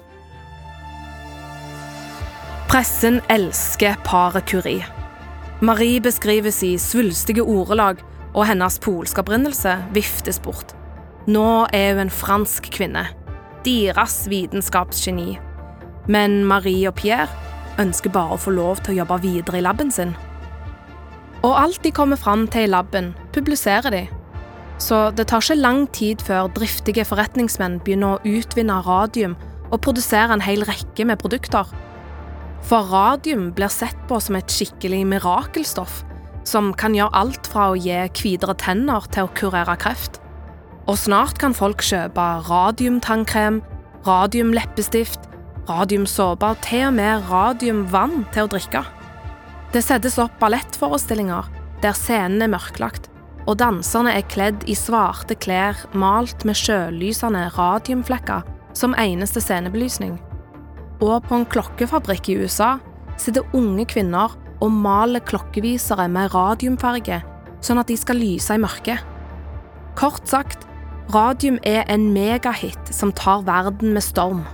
[2.69, 4.85] Pressen elsker paret Curie.
[5.61, 8.01] Marie beskrives i svulstige ordelag,
[8.35, 10.75] og hennes polske opprinnelse viftes bort.
[11.25, 13.05] Nå er hun en fransk kvinne.
[13.65, 15.37] Deres vitenskapsgeni.
[16.11, 17.31] Men Marie og Pierre
[17.81, 20.13] ønsker bare å få lov til å jobbe videre i laben sin.
[21.45, 24.05] Og alt de kommer fram til i laben, publiserer de.
[24.81, 29.35] Så det tar ikke lang tid før driftige forretningsmenn begynner å utvinne radium
[29.69, 31.69] og produsere en hel rekke med produkter.
[32.65, 36.01] For radium blir sett på som et skikkelig mirakelstoff,
[36.49, 40.19] som kan gjøre alt fra å gi hvitere tenner til å kurere kreft.
[40.89, 43.61] Og snart kan folk kjøpe radiumtannkrem,
[44.05, 45.29] radiumleppestift,
[45.69, 48.85] radiumsåpe og til og med radiumvann til å drikke.
[49.75, 51.49] Det settes opp ballettforestillinger
[51.83, 53.09] der scenen er mørklagt,
[53.43, 60.13] og danserne er kledd i svarte klær malt med sjølysende radiumflekker som eneste scenebelysning.
[61.03, 62.77] Og på en klokkefabrikk i USA
[63.19, 67.17] sitter unge kvinner og maler klokkevisere med radiumfarge,
[67.59, 69.01] sånn at de skal lyse i mørket.
[69.99, 70.63] Kort sagt,
[71.11, 74.45] radium er en megahit som tar verden med storm.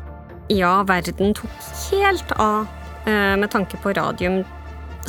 [0.50, 2.66] Ja, verden tok helt av
[3.06, 4.42] eh, med tanke på radium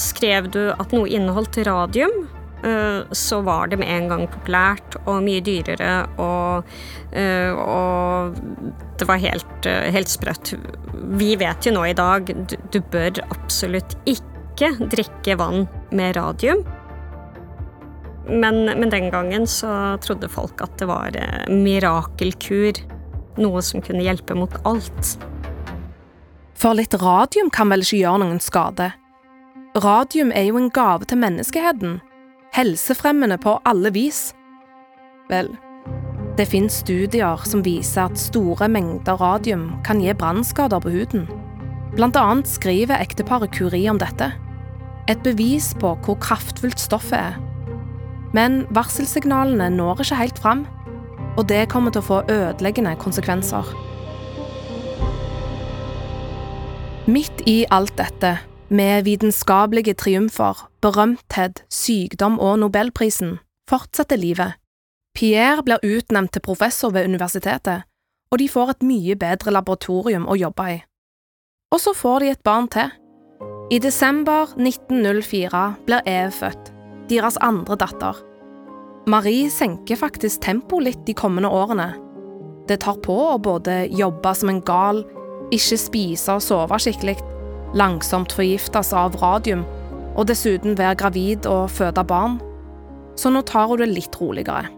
[0.00, 2.24] Skrev du at noe inneholdt radium,
[2.64, 6.68] eh, så var det med en gang populært og mye dyrere, og,
[7.12, 8.38] eh, og
[8.98, 10.54] det var helt, eh, helt sprøtt.
[11.18, 16.64] Vi vet jo nå i dag du, bør absolutt ikke drikke vann med radium.
[18.28, 21.10] Men, men, den gangen så trodde folk at det var
[21.50, 22.78] mirakelkur.
[23.36, 25.18] Noe som kunne hjelpe mot alt.
[26.54, 28.92] For litt radium kan vel ikke gjøre noen skade?
[29.72, 32.00] Radium er jo en gave til menneskeheten.
[32.52, 34.34] Helsefremmende på alle vis.
[35.30, 35.48] Vel,
[36.36, 41.24] det finnes studier som viser at store mengder radium kan gi brannskader på huden.
[41.96, 44.28] Blant annet skriver ekteparet Curie om dette.
[45.08, 47.40] Et bevis på hvor kraftfullt stoffet er.
[48.36, 50.66] Men varselsignalene når ikke helt fram,
[51.40, 53.72] og det kommer til å få ødeleggende konsekvenser.
[57.08, 58.36] Midt i alt dette,
[58.72, 64.52] med vitenskapelige triumfer, berømthet, sykdom og nobelprisen, fortsetter livet.
[65.14, 67.84] Pierre blir utnevnt til professor ved universitetet,
[68.32, 70.80] og de får et mye bedre laboratorium å jobbe i.
[71.72, 72.92] Og så får de et barn til.
[73.72, 76.72] I desember 1904 blir Eve født,
[77.08, 78.16] deres andre datter.
[79.06, 81.90] Marie senker faktisk tempoet litt de kommende årene.
[82.68, 85.02] Det tar på å både jobbe som en gal,
[85.52, 87.18] ikke spise og sove skikkelig,
[87.74, 89.64] langsomt forgiftes av radium,
[90.16, 92.38] og dessuten være gravid og føde barn.
[93.16, 94.68] Så nå tar hun det litt roligere.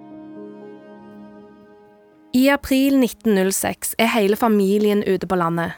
[2.35, 5.77] I april 1906 er hele familien ute på landet.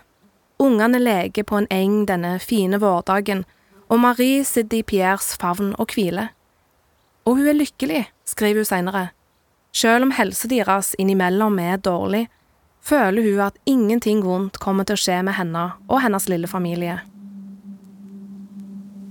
[0.59, 3.45] Ungene leker på en eng denne fine vårdagen,
[3.93, 6.33] og Marie sitter i Pierres favn og hviler.
[7.29, 9.05] Og hun er lykkelig, skriver hun senere.
[9.77, 12.25] Selv om helsa deres innimellom er dårlig,
[12.87, 17.01] føler hun at ingenting vondt kommer til å skje med henne og hennes lille familie.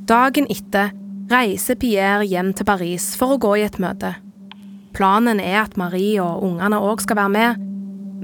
[0.06, 0.94] Dagen etter
[1.32, 4.14] reiser Pierre hjem til Paris for å gå i et møte.
[4.96, 7.64] Planen er at Marie og ungene òg skal være med,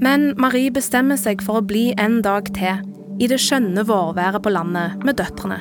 [0.02, 2.80] men Marie bestemmer seg for å bli en dag til
[3.20, 5.60] i det skjønne vårværet på landet med døtrene.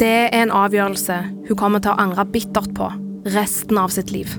[0.00, 2.88] Det er en avgjørelse hun kommer til å angre bittert på
[3.36, 4.32] resten av sitt liv.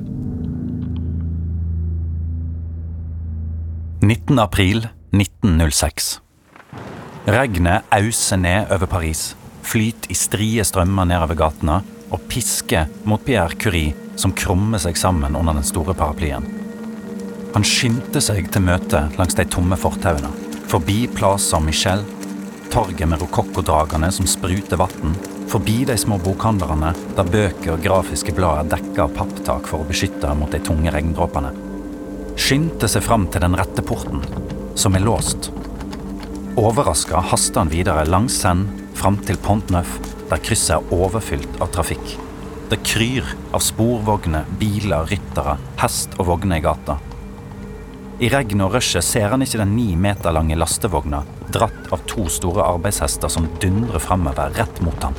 [4.06, 4.40] 19.
[4.40, 6.20] april 1906.
[7.26, 9.32] Regnet auser ned over Paris,
[9.66, 11.80] flyter i strie strømmer nedover gatene
[12.14, 16.46] og pisker mot Pierre Curie som krummer seg sammen under den store paraplyen.
[17.56, 20.30] Han skyndte seg til møtet langs de tomme fortauene,
[20.70, 22.06] forbi Plaza Michel,
[22.70, 25.18] torget med rokokkodragene som spruter vann,
[25.50, 29.90] forbi de små bokhandlerne der bøker og grafiske blad er dekka av papptak for å
[29.90, 31.65] beskytte mot de tunge regndråpene.
[32.36, 34.20] Skyndte seg fram til den rette porten,
[34.76, 35.50] som er låst.
[36.60, 39.98] Overraska haster han videre langs Seine fram til Pont Neuf,
[40.30, 42.16] der krysset er overfylt av trafikk.
[42.70, 46.98] Det kryr av sporvogner, biler, ryttere, hest og vogner i gata.
[48.20, 51.24] I regnet og rushet ser han ikke den ni meter lange lastevogna
[51.56, 55.16] dratt av to store arbeidshester som dundrer framover rett mot ham.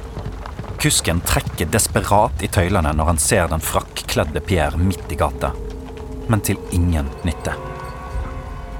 [0.80, 5.52] Kusken trekker desperat i tøylene når han ser den frakkledde Pierre midt i gata,
[6.28, 7.54] men til ingen nytte.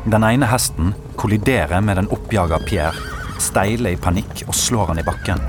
[0.06, 2.94] Den ene hesten kolliderer med den oppjaga Pierre,
[3.42, 5.40] steiler i panikk og slår han i bakken.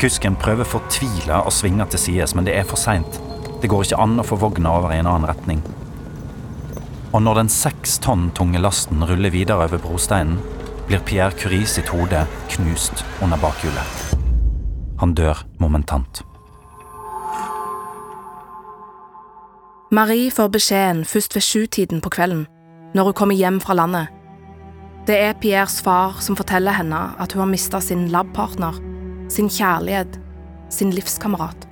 [0.00, 3.20] Kusken prøver fortvila å svinge til sides, men det er for seint.
[3.62, 5.62] Det går ikke an å få vogna over i en annen retning.
[7.12, 10.36] Og når den seks tonn tunge lasten ruller videre over brosteinen,
[10.86, 14.16] blir Pierre Curie sitt hode knust under bakhjulet.
[15.00, 16.22] Han dør momentant.
[19.90, 22.46] Marie får beskjeden først ved sjutiden på kvelden,
[22.94, 24.08] når hun kommer hjem fra landet.
[25.06, 28.74] Det er Pierres far som forteller henne at hun har mista sin labpartner
[29.28, 30.20] sin kjærlighet,
[30.70, 31.68] sin livskamerat.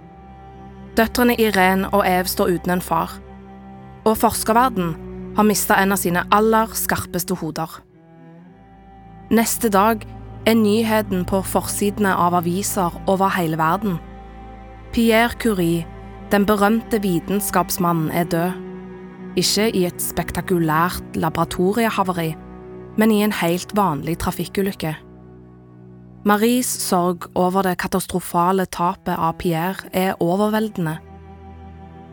[0.96, 3.16] Døtrene Irene og Eve står uten en far,
[4.04, 4.94] og forskerverden
[5.36, 7.80] har mista en av sine aller skarpeste hoder.
[9.34, 10.04] Neste dag
[10.46, 13.98] er nyheten på forsidene av aviser over hele verden.
[14.92, 15.86] Pierre Curie,
[16.34, 18.52] den berømte vitenskapsmannen, er død.
[19.38, 22.34] Ikke i et spektakulært laboratoriehavari,
[22.98, 24.96] men i en helt vanlig trafikkulykke.
[26.26, 30.96] Maries sorg over det katastrofale tapet av Pierre er overveldende.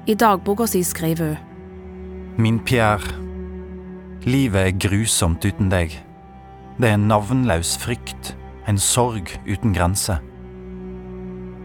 [0.09, 1.47] I dagboka si skriver hun
[2.37, 3.15] Min Pierre,
[4.25, 5.93] livet er grusomt uten deg.
[6.77, 8.35] Det er en navnløs frykt,
[8.67, 10.17] en sorg uten grense.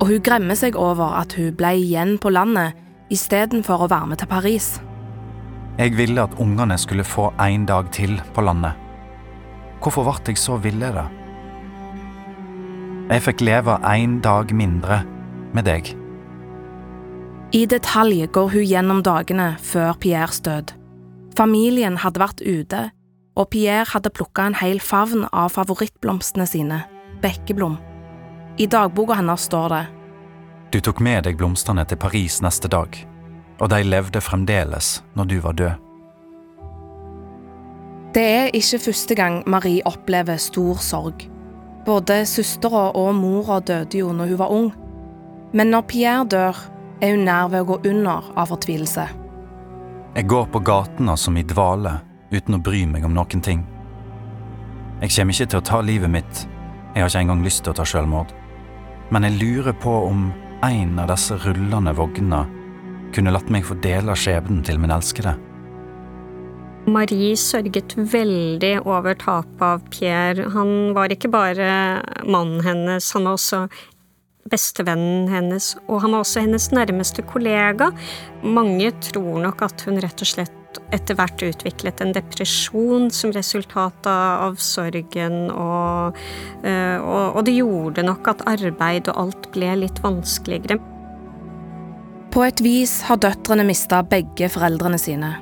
[0.00, 2.76] Og hun gremmer seg over at hun ble igjen på landet
[3.12, 4.68] istedenfor å være med til Paris.
[5.76, 8.72] Jeg ville at ungene skulle få en dag til på landet.
[9.82, 11.06] Hvorfor ble jeg så villere?
[13.06, 15.02] Jeg fikk leve en dag mindre
[15.54, 15.92] med deg.
[17.54, 20.72] I detalj går hun gjennom dagene før Pierres død.
[21.36, 22.88] Familien hadde vært ute,
[23.36, 26.80] og Pierre hadde plukka en hel favn av favorittblomstene sine,
[27.22, 27.76] bekkeblom.
[28.58, 29.86] I dagboka hennes står det
[30.72, 32.96] Du tok med deg blomstene til Paris neste dag,
[33.60, 35.82] og de levde fremdeles når du var død.
[38.16, 41.26] Det er ikke første gang Marie opplever stor sorg.
[41.84, 44.70] Både søstera og mora døde jo når hun var ung.
[45.52, 46.56] Men når Pierre dør,
[47.02, 49.04] er hun nær ved å gå under av fortvilelse.
[50.16, 51.98] Jeg går på gatene som i dvale,
[52.32, 53.66] uten å bry meg om noen ting.
[55.02, 56.46] Jeg kommer ikke til å ta livet mitt,
[56.94, 58.32] jeg har ikke engang lyst til å ta selvmord.
[59.14, 60.28] Men jeg lurer på om
[60.66, 62.44] en av disse rullende vognene
[63.14, 65.36] kunne latt meg få dele skjebnen til min elskede.
[66.86, 70.50] Marie sørget veldig over tapet av Pierre.
[70.54, 71.68] Han var ikke bare
[72.22, 73.64] mannen hennes, han var også
[74.50, 77.90] bestevennen hennes, og han var også hennes nærmeste kollega.
[78.46, 80.55] Mange tror nok at hun rett og slett
[80.94, 86.18] etter hvert utviklet en depresjon som resultat av sorgen, og,
[86.62, 90.78] eh, og, og det gjorde nok at arbeid og alt ble litt vanskeligere.
[92.30, 95.32] På et vis har døtrene mista begge foreldrene sine.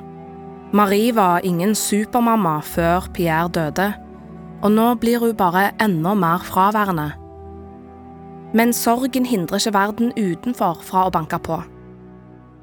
[0.75, 3.91] Marie var ingen supermamma før Pierre døde,
[4.63, 7.11] og nå blir hun bare enda mer fraværende.
[8.55, 11.59] Men sorgen hindrer ikke verden utenfor fra å banke på.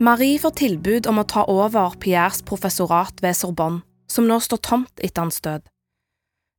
[0.03, 4.99] Marie får tilbud om å ta over Pierres professorat ved Sorbonne, som nå står tomt
[4.99, 5.63] etter hans død.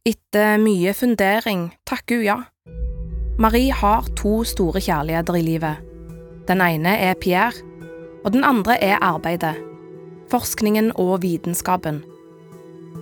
[0.07, 2.37] Etter mye fundering takker hun ja.
[3.43, 5.83] Marie har to store kjærligheter i livet.
[6.47, 7.59] Den ene er Pierre,
[8.23, 9.57] og den andre er arbeidet,
[10.31, 11.99] forskningen og vitenskapen.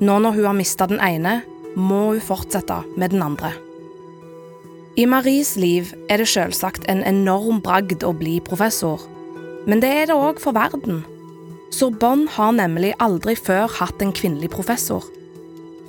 [0.02, 1.44] Nå når hun har mista den ene,
[1.78, 3.54] må hun fortsette med den andre.
[4.98, 9.06] I Maries liv er det selvsagt en enorm bragd å bli professor,
[9.68, 11.04] men det er det òg for verden.
[11.72, 15.06] Sorbonne har nemlig aldri før hatt en kvinnelig professor.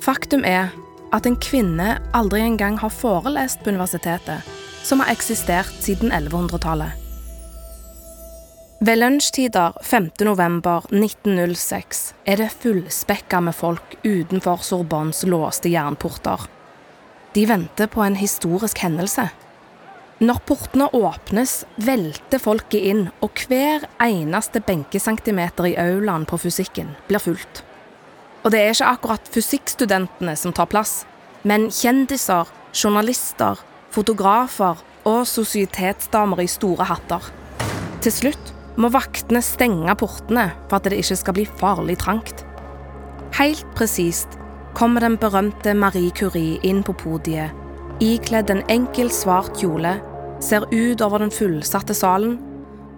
[0.03, 0.71] Faktum er
[1.13, 4.41] at en kvinne aldri engang har forelest på universitetet,
[4.83, 6.99] som har eksistert siden 1100-tallet.
[8.83, 10.09] Ved lunsjtider 5.
[10.27, 16.49] november 1906 er det fullspekka med folk utenfor Sorbonnes låste jernporter.
[17.33, 19.29] De venter på en historisk hendelse.
[20.23, 27.19] Når portene åpnes, velter folket inn, og hver eneste benkecentimeter i aulaen på fysikken blir
[27.19, 27.63] fulgt.
[28.45, 31.01] Og det er ikke akkurat fysikkstudentene som tar plass,
[31.43, 33.59] men kjendiser, journalister,
[33.91, 37.27] fotografer og sosietetsdamer i store hatter.
[38.05, 42.45] Til slutt må vaktene stenge portene for at det ikke skal bli farlig trangt.
[43.41, 44.39] Helt presist
[44.77, 47.51] kommer den berømte Marie Curie inn på podiet,
[47.99, 49.97] ikledd en enkel, svart kjole,
[50.43, 52.37] ser ut over den fullsatte salen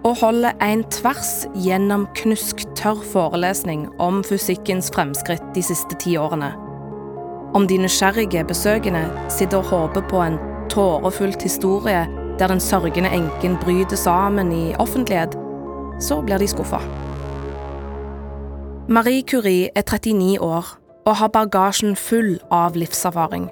[0.06, 6.52] og holder en tvers gjennom knusktørr forelesning om fysikkens fremskritt de siste ti årene.
[7.56, 10.38] Om de nysgjerrige besøkende sitter og håper på en
[10.70, 12.04] tårefullt historie
[12.38, 15.34] der den sørgende enken bryter sammen i offentlighet,
[16.00, 16.82] så blir de skuffa.
[18.88, 20.76] Marie Curie er 39 år
[21.06, 23.48] og har bagasjen full av livserfaring.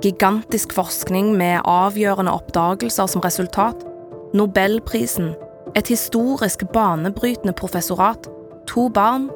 [0.00, 3.82] Gigantisk forskning med avgjørende oppdagelser som resultat,
[4.32, 5.34] Nobelprisen,
[5.76, 8.28] et historisk banebrytende professorat,
[8.64, 9.26] to barn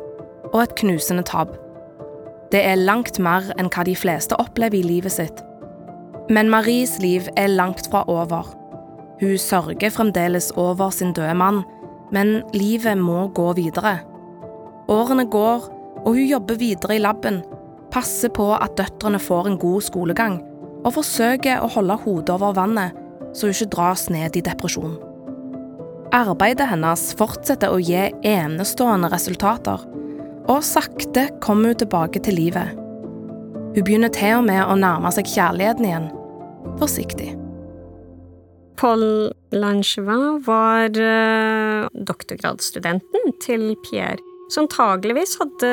[0.54, 1.52] og et knusende tap.
[2.48, 5.42] Det er langt mer enn hva de fleste opplever i livet sitt.
[6.32, 8.48] Men Maries liv er langt fra over.
[9.20, 11.60] Hun sørger fremdeles over sin døde mann,
[12.08, 13.98] men livet må gå videre.
[14.88, 15.68] Årene går,
[16.06, 17.42] og hun jobber videre i laben,
[17.92, 20.40] passer på at døtrene får en god skolegang,
[20.84, 23.00] og forsøker å holde hodet over vannet
[23.34, 24.94] så hun ikke dras ned i depresjon.
[26.14, 29.82] Arbeidet hennes fortsetter å gi enestående resultater,
[30.44, 32.76] og sakte kommer hun tilbake til livet.
[33.74, 36.12] Hun begynner til og med å nærme seg kjærligheten igjen,
[36.78, 37.32] forsiktig.
[38.78, 39.02] Paul
[39.54, 44.33] Langevin var uh, doktorgradsstudenten til Pierre.
[44.52, 45.70] Så antageligvis hadde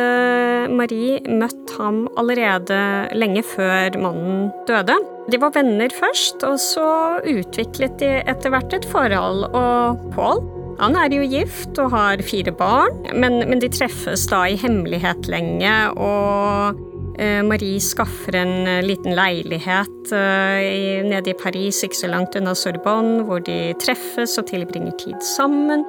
[0.72, 2.78] Marie møtt ham allerede
[3.18, 4.96] lenge før mannen døde.
[5.32, 6.88] De var venner først, og så
[7.28, 9.50] utviklet de etter hvert et forhold.
[9.52, 10.44] Og Paul
[10.82, 15.28] han er jo gift og har fire barn, men, men de treffes da i hemmelighet
[15.30, 15.76] lenge.
[15.94, 16.80] og
[17.22, 22.56] Eh, Marie skaffer en eh, liten leilighet eh, nede i Paris, ikke så langt unna
[22.58, 25.84] Sorbonne, hvor de treffes og tilbringer tid sammen.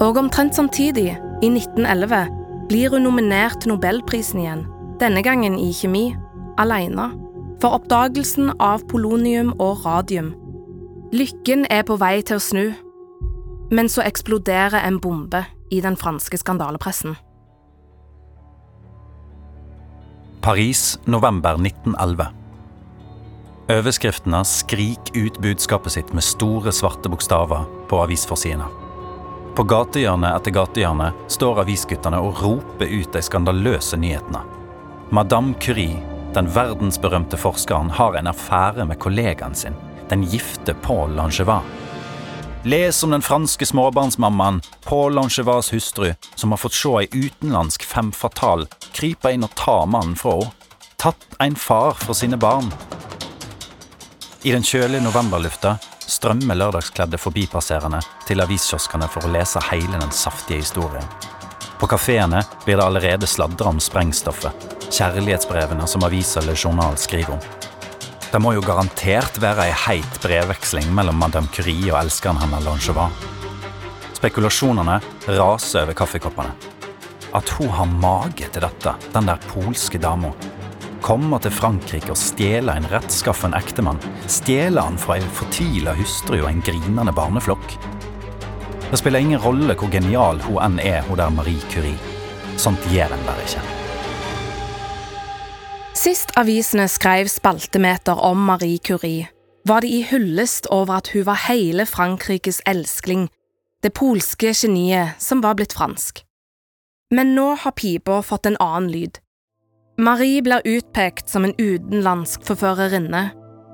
[0.00, 2.26] Og omtrent samtidig, i 1911,
[2.68, 4.66] blir hun nominert til Nobelprisen igjen,
[5.00, 6.10] denne gangen i kjemi,
[6.60, 7.10] alene,
[7.60, 10.34] for oppdagelsen av polonium og radium.
[11.16, 12.64] Lykken er på vei til å snu.
[13.72, 17.16] Men så eksploderer en bombe i den franske skandalepressen.
[20.42, 22.28] Paris, november 1911.
[23.72, 28.85] Overskriftene skriker ut budskapet sitt med store, svarte bokstaver på avisforsidene.
[29.56, 34.42] På gatehjørne etter gatehjørne står avisguttene og roper ut de skandaløse nyhetene.
[35.16, 36.02] Madame Curie,
[36.36, 39.78] den verdensberømte forskeren, har en affære med kollegaen sin,
[40.10, 41.64] den gifte Paul Langevin.
[42.68, 48.12] Les om den franske småbarnsmammaen Paul Langevins hustru, som har fått se ei utenlandsk femme
[48.12, 50.52] fatale krype inn og ta mannen fra henne.
[51.00, 52.68] Tatt en far fra sine barn.
[54.44, 60.62] I den kjølige novemberlufta strømmer lørdagskledde forbipasserende til aviskioskene for å lese hele den saftige
[60.62, 61.06] historien.
[61.76, 67.42] På kafeene blir det allerede sladra om sprengstoffet, kjærlighetsbrevene som avisa eller Journal skriver om.
[68.32, 73.14] Det må jo garantert være ei heit brevveksling mellom Madame Curie og elskeren hennes Langevin.
[74.16, 74.98] Spekulasjonene
[75.28, 76.54] raser over kaffekoppene.
[77.36, 80.32] At hun har mage til dette, den der polske dama.
[81.04, 84.00] Komme til Frankrike og stjele en rettskaffen ektemann.
[84.30, 87.76] Stjele han fra ei fortvila hustru og en grinende barneflokk.
[88.90, 91.98] Det spiller ingen rolle hvor genial hun enn er, hun der Marie Curie.
[92.56, 93.64] Sånt gjør en bare ikke.
[95.96, 99.26] Sist avisene skrev spaltemeter om Marie Curie,
[99.66, 103.26] var de i hyllest over at hun var hele Frankrikes elskling,
[103.82, 106.22] det polske geniet som var blitt fransk.
[107.10, 109.18] Men nå har pipa fått en annen lyd.
[109.98, 113.30] Marie blir utpekt som en utenlandsk forførerinne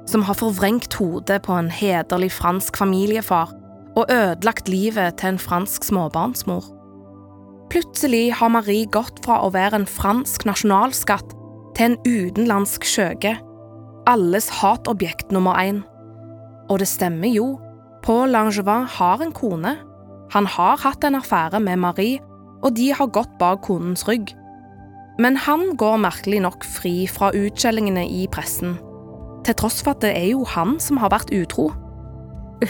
[0.06, 3.50] som har forvrengt hodet på en hederlig fransk familiefar
[3.98, 6.68] og ødelagt livet til en fransk småbarnsmor.
[7.74, 11.34] Plutselig har Marie gått fra å være en fransk nasjonalskatt
[11.74, 13.32] til en utenlandsk skjøge.
[14.06, 15.80] Alles hatobjekt nummer én.
[16.70, 17.56] Og det stemmer jo,
[18.02, 19.74] Paul Langevin har en kone.
[20.36, 22.22] Han har hatt en affære med Marie,
[22.62, 24.30] og de har gått bak konens rygg.
[25.20, 28.78] Men han går merkelig nok fri fra utskjellingene i pressen,
[29.46, 31.70] til tross for at det er jo han som har vært utro.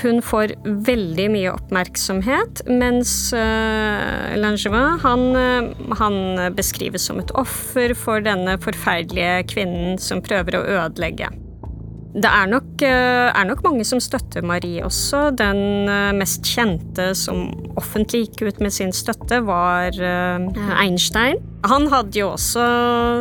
[0.00, 0.54] Hun får
[0.88, 6.16] veldig mye oppmerksomhet, mens uh, Langevin han, uh, han,
[6.56, 11.28] beskrives som et offer for denne forferdelige kvinnen som prøver å ødelegge.
[12.12, 15.30] Det er nok, uh, er nok mange som støtter Marie også.
[15.38, 15.88] Den
[16.18, 17.46] mest kjente som
[17.80, 19.96] offentlig gikk ut med sin støtte, var
[20.76, 21.40] Einstein.
[21.70, 22.62] Han hadde jo også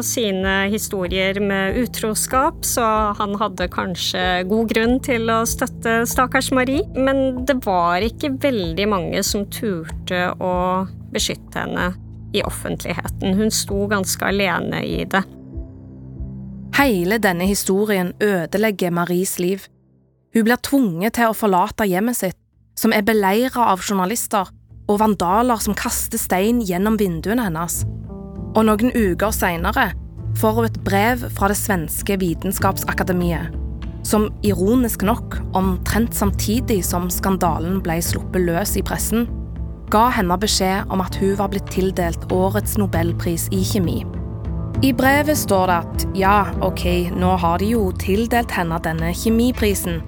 [0.03, 2.83] sine historier med utroskap, så
[3.19, 6.87] han hadde kanskje god grunn til å støtte stakkars Marie.
[6.97, 10.55] Men det var ikke veldig mange som turte å
[11.13, 11.91] beskytte henne
[12.33, 13.35] i offentligheten.
[13.37, 15.23] Hun sto ganske alene i det.
[16.77, 19.67] Hele denne historien ødelegger Maries liv.
[20.33, 22.37] Hun blir tvunget til å forlate hjemmet sitt,
[22.79, 24.49] som er beleiret av journalister
[24.87, 27.83] og vandaler som kaster stein gjennom vinduene hennes
[28.55, 29.91] og noen uker seinere
[30.39, 33.51] får hun et brev fra det svenske vitenskapsakademiet,
[34.07, 39.27] som ironisk nok, omtrent samtidig som skandalen ble sluppet løs i pressen,
[39.91, 44.01] ga henne beskjed om at hun var blitt tildelt årets nobelpris i kjemi.
[44.83, 49.99] I brevet står det at ja, ok, nå har de jo tildelt henne denne kjemiprisen,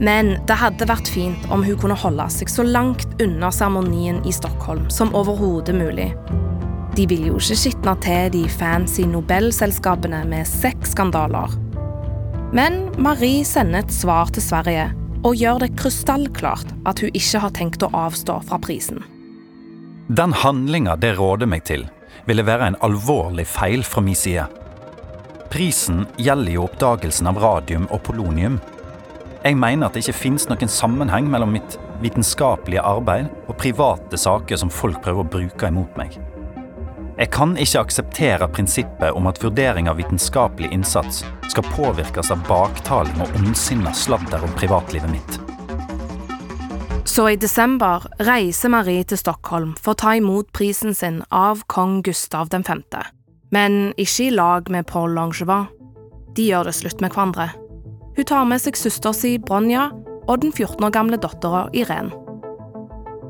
[0.00, 4.32] men det hadde vært fint om hun kunne holde seg så langt unna seremonien i
[4.32, 6.06] Stockholm som overhodet mulig.
[6.96, 11.52] De vil jo ikke skitne til de fancy Nobelselskapene med sexskandaler.
[12.56, 14.86] Men Marie sender et svar til Sverige
[15.20, 19.04] og gjør det krystallklart at hun ikke har tenkt å avstå fra prisen.
[20.08, 21.84] Den handlinga det råder meg til,
[22.26, 24.46] ville være en alvorlig feil fra min side.
[25.52, 28.60] Prisen gjelder jo oppdagelsen av radium og polonium.
[29.44, 34.58] Jeg mener at det ikke finnes noen sammenheng mellom mitt vitenskapelige arbeid og private saker
[34.60, 36.16] som folk prøver å bruke imot meg.
[37.14, 41.22] Jeg kan ikke akseptere prinsippet om at vurdering av vitenskapelig innsats
[41.52, 45.53] skal påvirkes av baktaling og ondsinna sladder om privatlivet mitt.
[47.14, 52.00] Så i desember reiser Marie til Stockholm for å ta imot prisen sin av kong
[52.02, 52.82] Gustav 5.,
[53.54, 55.68] men ikke i lag med Paul Langevin.
[56.34, 57.52] De gjør det slutt med hverandre.
[58.16, 59.92] Hun tar med seg søster si Bronja
[60.26, 62.10] og den 14 år gamle dattera Irene.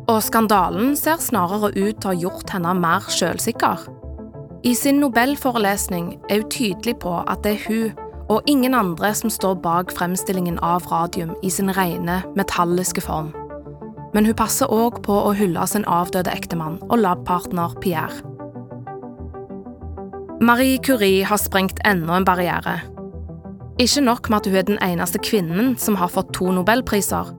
[0.08, 3.84] Og skandalen ser snarere ut til å ha gjort henne mer sjølsikker.
[4.64, 9.28] I sin nobelforelesning er hun tydelig på at det er hun og ingen andre som
[9.28, 13.34] står bak fremstillingen av radium i sin rene, metalliske form.
[14.14, 18.22] Men hun passer òg på å hylle sin avdøde ektemann og labpartner Pierre.
[20.44, 22.80] Marie Curie har sprengt enda en barriere.
[23.78, 27.30] Ikke nok med at hun er den eneste kvinnen som har fått to nobelpriser.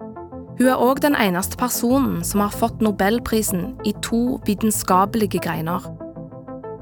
[0.58, 5.84] Hun er òg den eneste personen som har fått nobelprisen i to vitenskapelige greiner.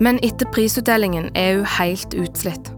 [0.01, 2.71] Men etter prisutdelingen er hun helt utslitt.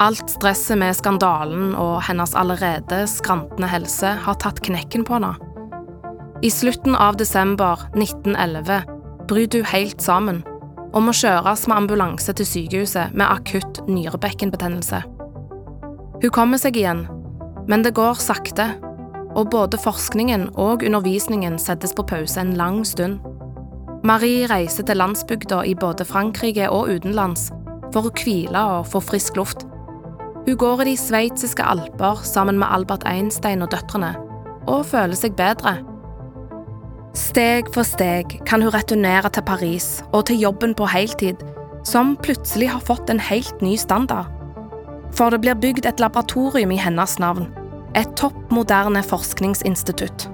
[0.00, 5.36] Alt stresset med skandalen og hennes allerede skrantende helse har tatt knekken på henne.
[6.42, 8.82] I slutten av desember 1911
[9.28, 10.40] bryter hun helt sammen
[10.92, 15.04] og må kjøres med ambulanse til sykehuset med akutt nyrebekkenbetennelse.
[16.22, 17.04] Hun kommer seg igjen,
[17.70, 18.72] men det går sakte
[19.38, 23.22] og både forskningen og undervisningen settes på pause en lang stund.
[24.02, 27.52] Marie reiser til landsbygda i både Frankrike og utenlands
[27.94, 29.62] for å hvile og få frisk luft.
[30.42, 34.16] Hun går i de sveitsiske alper sammen med Albert Einstein og døtrene,
[34.66, 35.78] og føler seg bedre.
[37.12, 41.42] Steg for steg kan hun returnere til Paris og til jobben på heltid,
[41.84, 44.30] som plutselig har fått en helt ny standard.
[45.12, 47.50] For det blir bygd et laboratorium i hennes navn,
[47.92, 50.30] et topp moderne forskningsinstitutt.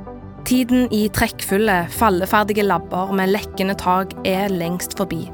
[0.47, 5.27] Tiden i trekkfulle, falleferdige labber med lekkende tak er lengst forbi.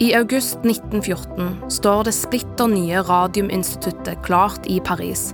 [0.00, 5.30] I august 1914 står det splitter nye Radiuminstituttet klart i Paris.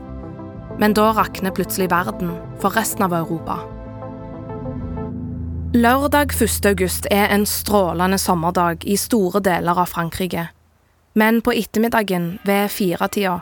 [0.79, 3.59] Men da rakner plutselig verden for resten av Europa.
[5.77, 6.67] Lørdag 1.
[6.71, 10.47] august er en strålende sommerdag i store deler av Frankrike.
[11.13, 13.35] Men på ettermiddagen ved firetida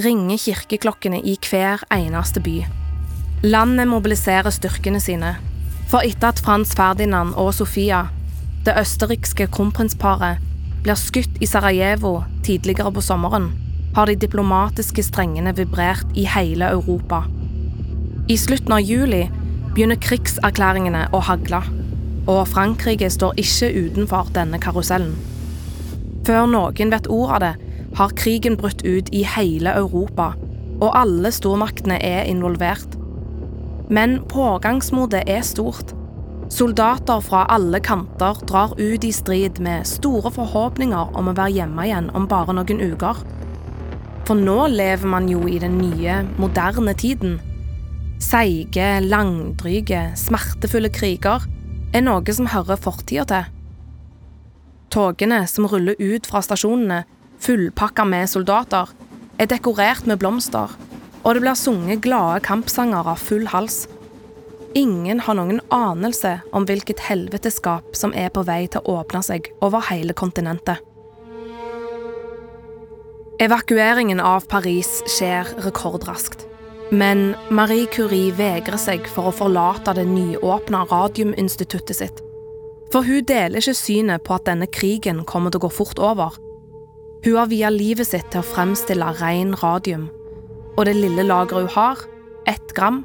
[0.00, 2.54] ringer kirkeklokkene i hver eneste by.
[3.44, 5.34] Landet mobiliserer styrkene sine,
[5.90, 8.06] for etter at Frans Ferdinand og Sofia,
[8.64, 10.40] det østerrikske kronprinsparet,
[10.86, 13.50] blir skutt i Sarajevo tidligere på sommeren,
[13.98, 17.26] har de diplomatiske strengene vibrert i hele Europa.
[18.32, 19.26] I slutten av juli
[19.76, 21.60] begynner krigserklæringene å hagle,
[22.26, 25.12] og Frankrike står ikke utenfor denne karusellen.
[26.26, 27.54] Før noen vet ordet av det,
[27.96, 30.32] har krigen brutt ut i hele Europa,
[30.80, 32.96] og alle stormaktene er involvert.
[33.92, 35.92] Men pågangsmotet er stort.
[36.52, 41.86] Soldater fra alle kanter drar ut i strid med store forhåpninger om å være hjemme
[41.86, 43.20] igjen om bare noen uker.
[44.26, 47.38] For nå lever man jo i den nye, moderne tiden.
[48.22, 51.44] Seige, langdryge, smertefulle kriger
[51.92, 53.50] er noe som hører fortida til.
[54.92, 57.02] Togene som ruller ut fra stasjonene,
[57.44, 58.88] fullpakka med soldater,
[59.36, 60.72] er dekorert med blomster,
[61.22, 63.84] og det blir sunget glade kampsanger av full hals.
[64.76, 69.52] Ingen har noen anelse om hvilket helveteskap som er på vei til å åpne seg
[69.60, 70.80] over hele kontinentet.
[73.44, 76.45] Evakueringen av Paris skjer rekordraskt.
[76.90, 82.22] Men Marie Curie vegrer seg for å forlate det nyåpna radiuminstituttet sitt.
[82.92, 86.36] For hun deler ikke synet på at denne krigen kommer til å gå fort over,
[87.24, 90.04] hun har via livet sitt til å fremstille ren radium,
[90.76, 92.04] og det lille lageret hun har,
[92.46, 93.00] ett gram,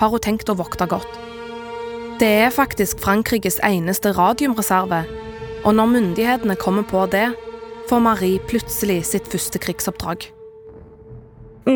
[0.00, 1.20] har hun tenkt å vokte godt.
[2.18, 5.04] Det er faktisk Frankrikes eneste radiumreserve,
[5.62, 7.28] og når myndighetene kommer på det,
[7.86, 10.26] får Marie plutselig sitt første krigsoppdrag.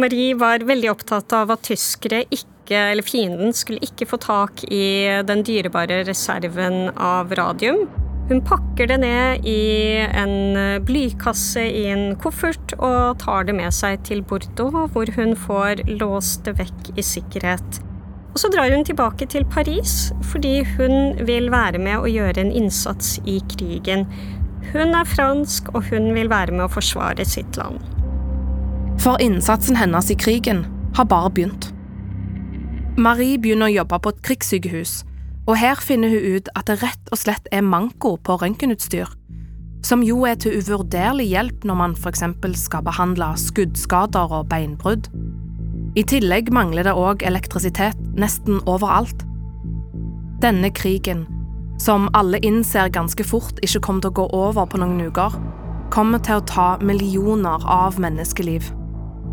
[0.00, 4.86] Marie var veldig opptatt av at tyskere ikke, eller fienden, skulle ikke få tak i
[5.28, 7.84] den dyrebare reserven av radium.
[8.30, 10.56] Hun pakker det ned i en
[10.88, 16.46] blykasse i en koffert og tar det med seg til Bordeaux, hvor hun får låst
[16.48, 17.82] det vekk i sikkerhet.
[18.32, 22.54] Og så drar hun tilbake til Paris fordi hun vil være med og gjøre en
[22.62, 24.08] innsats i krigen.
[24.72, 27.78] Hun er fransk, og hun vil være med å forsvare sitt land.
[28.98, 30.66] For innsatsen hennes i krigen
[30.96, 31.72] har bare begynt.
[32.96, 35.02] Marie begynner å jobbe på et krigssykehus
[35.46, 39.10] og her finner hun ut at det rett og slett er manko på røntgenutstyr,
[39.84, 45.10] som jo er til uvurderlig hjelp når man eksempel skal behandle skuddskader og beinbrudd.
[45.94, 49.26] I tillegg mangler det òg elektrisitet nesten overalt.
[50.42, 51.26] Denne krigen,
[51.78, 55.36] som alle innser ganske fort ikke kommer til å gå over på noen uker,
[55.94, 58.72] kommer til å ta millioner av menneskeliv.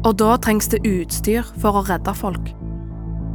[0.01, 2.49] Og da trengs det utstyr for å redde folk.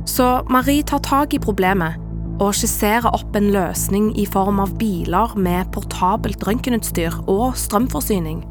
[0.07, 1.99] Så Marie tar tak i problemet
[2.43, 8.43] og skisserer opp en løsning i form av biler med portabelt røntgenutstyr og strømforsyning.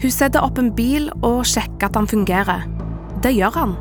[0.00, 2.64] Hun setter opp en bil og sjekker at den fungerer.
[3.22, 3.76] Det gjør han.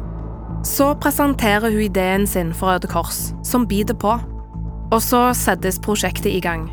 [0.68, 4.18] Så presenterer hun ideen sin for Røde Kors, som biter på.
[4.92, 6.68] Og så settes prosjektet i gang.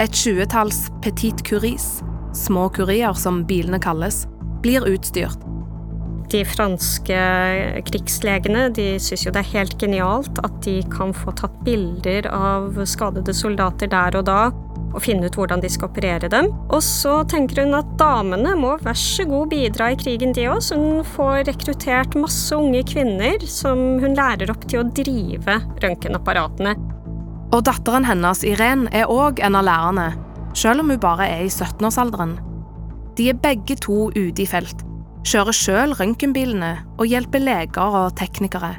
[0.00, 2.00] Et tjuetalls petit curis,
[2.36, 4.24] små kurier som bilene kalles,
[4.62, 5.42] blir utstyrt
[6.32, 7.18] de franske
[7.86, 12.80] krigslegene de syns jo det er helt genialt at de kan få tatt bilder av
[12.88, 14.40] skadede soldater der og da.
[14.96, 16.46] og finne ut hvordan de skal operere dem.
[16.72, 20.62] Og så tenker hun at damene må vær så god bidra i krigen, de òg.
[20.72, 26.72] Hun får rekruttert masse unge kvinner som hun lærer opp til å drive røntgenapparatene.
[27.52, 30.08] Og datteren hennes, Irén, er òg en av lærerne,
[30.56, 32.38] selv om hun bare er i 17-årsalderen.
[33.20, 34.80] De er begge to ute i felt,
[35.26, 38.76] kjører sjøl røntgenbilene og hjelper leger og teknikere.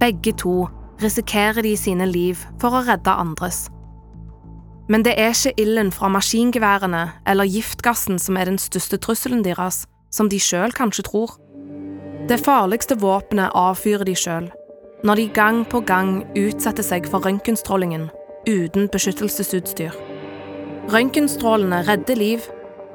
[0.00, 0.64] Begge to
[1.02, 3.66] risikerer de sine liv for å redde andres.
[4.88, 9.84] Men det er ikke ilden fra maskingeværene eller giftgassen som er den største trusselen deres,
[10.12, 11.36] som de sjøl kanskje tror.
[12.28, 14.48] Det farligste våpenet avfyrer de sjøl,
[15.04, 18.08] når de gang på gang utsetter seg for røntgenstrålingen
[18.48, 19.92] uten beskyttelsesutstyr.
[20.92, 22.48] Røntgenstrålene redder liv,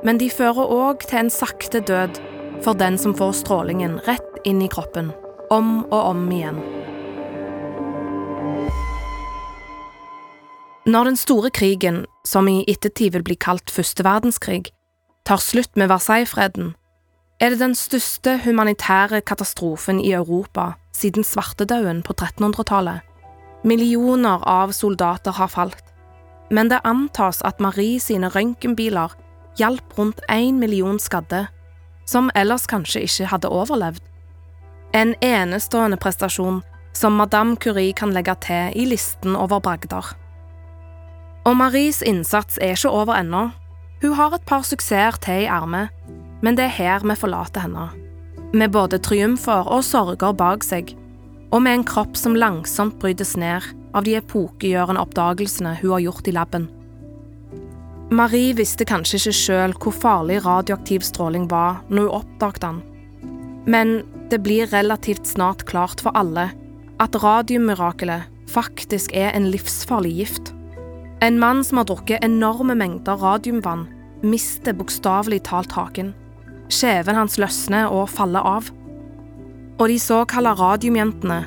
[0.06, 2.22] men de fører òg til en sakte død
[2.64, 5.12] for den som får strålingen rett inn i kroppen,
[5.50, 6.60] om og om igjen.
[10.90, 14.72] Når den store krigen, som i ettertid vil bli kalt første verdenskrig,
[15.28, 16.74] tar slutt med Versailles-freden,
[17.40, 23.06] er det den største humanitære katastrofen i Europa siden svartedauden på 1300-tallet.
[23.64, 25.84] Millioner av soldater har falt,
[26.52, 29.14] men det antas at Marie sine røntgenbiler
[29.60, 31.46] hjalp rundt én million skadde,
[32.10, 34.02] som ellers kanskje ikke hadde overlevd.
[34.98, 36.64] En enestående prestasjon
[36.98, 40.16] som Madame Curie kan legge til i listen over bragder.
[41.46, 43.50] Og Maries innsats er ikke over ennå.
[44.02, 45.94] Hun har et par suksesser til i ermet,
[46.42, 47.90] men det er her vi forlater henne.
[48.54, 50.96] Med både triumfer og sorger bak seg,
[51.52, 56.30] og med en kropp som langsomt brytes ned av de epokegjørende oppdagelsene hun har gjort
[56.30, 56.70] i laben.
[58.10, 62.80] Marie visste kanskje ikke sjøl hvor farlig radioaktiv stråling var når hun oppdaget den,
[63.70, 64.00] men
[64.32, 66.48] det blir relativt snart klart for alle
[67.00, 70.50] at radiummirakelet faktisk er en livsfarlig gift.
[71.22, 73.86] En mann som har drukket enorme mengder radiumvann,
[74.26, 76.14] mister bokstavelig talt haken.
[76.74, 78.74] Kjeven hans løsner og faller av.
[79.80, 81.44] Og de såkalte radiumjentene,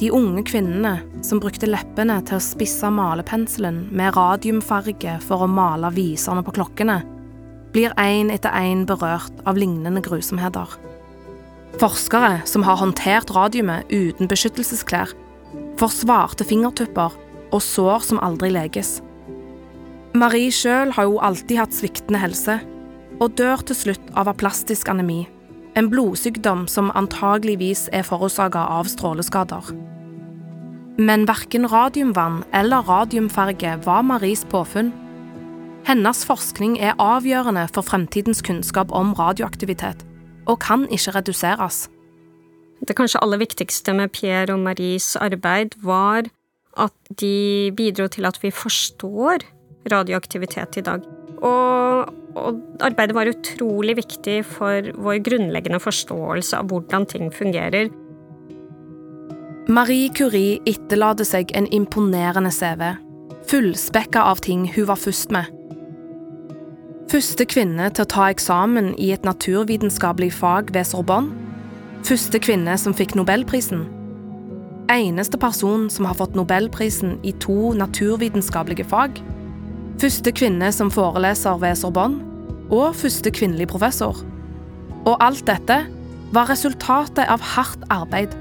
[0.00, 0.94] de unge kvinnene
[1.26, 7.02] som brukte leppene til å spisse malepenselen med radiumfarge for å male viserne på klokkene,
[7.74, 10.72] blir én etter én berørt av lignende grusomheter.
[11.80, 15.12] Forskere som har håndtert radiumet uten beskyttelsesklær,
[15.78, 17.14] får svarte fingertupper
[17.50, 18.98] og sår som aldri leges.
[20.16, 22.58] Marie sjøl har jo alltid hatt sviktende helse,
[23.20, 25.26] og dør til slutt av aplastisk anemi,
[25.76, 29.70] en blodsykdom som antageligvis er forårsaka av stråleskader.
[31.00, 34.90] Men verken radiumvann eller radiumfarge var Maries påfunn.
[35.88, 40.02] Hennes forskning er avgjørende for fremtidens kunnskap om radioaktivitet,
[40.44, 41.86] og kan ikke reduseres.
[42.84, 46.28] Det kanskje aller viktigste med Pierre og Maries arbeid var
[46.76, 49.46] at de bidro til at vi forstår
[49.88, 51.08] radioaktivitet i dag.
[51.40, 57.88] Og, og, arbeidet var utrolig viktig for vår grunnleggende forståelse av hvordan ting fungerer.
[59.70, 62.80] Marie Curie etterlater seg en imponerende CV,
[63.46, 65.46] fullspekka av ting hun var først med.
[67.12, 71.30] Første kvinne til å ta eksamen i et naturvitenskapelig fag ved Sorbonne.
[72.02, 73.86] Første kvinne som fikk nobelprisen.
[74.90, 79.22] Eneste person som har fått nobelprisen i to naturvitenskapelige fag.
[80.02, 82.24] Første kvinne som foreleser ved Sorbonne,
[82.74, 84.18] og første kvinnelige professor.
[85.06, 85.84] Og alt dette
[86.34, 88.34] var resultatet av hardt arbeid.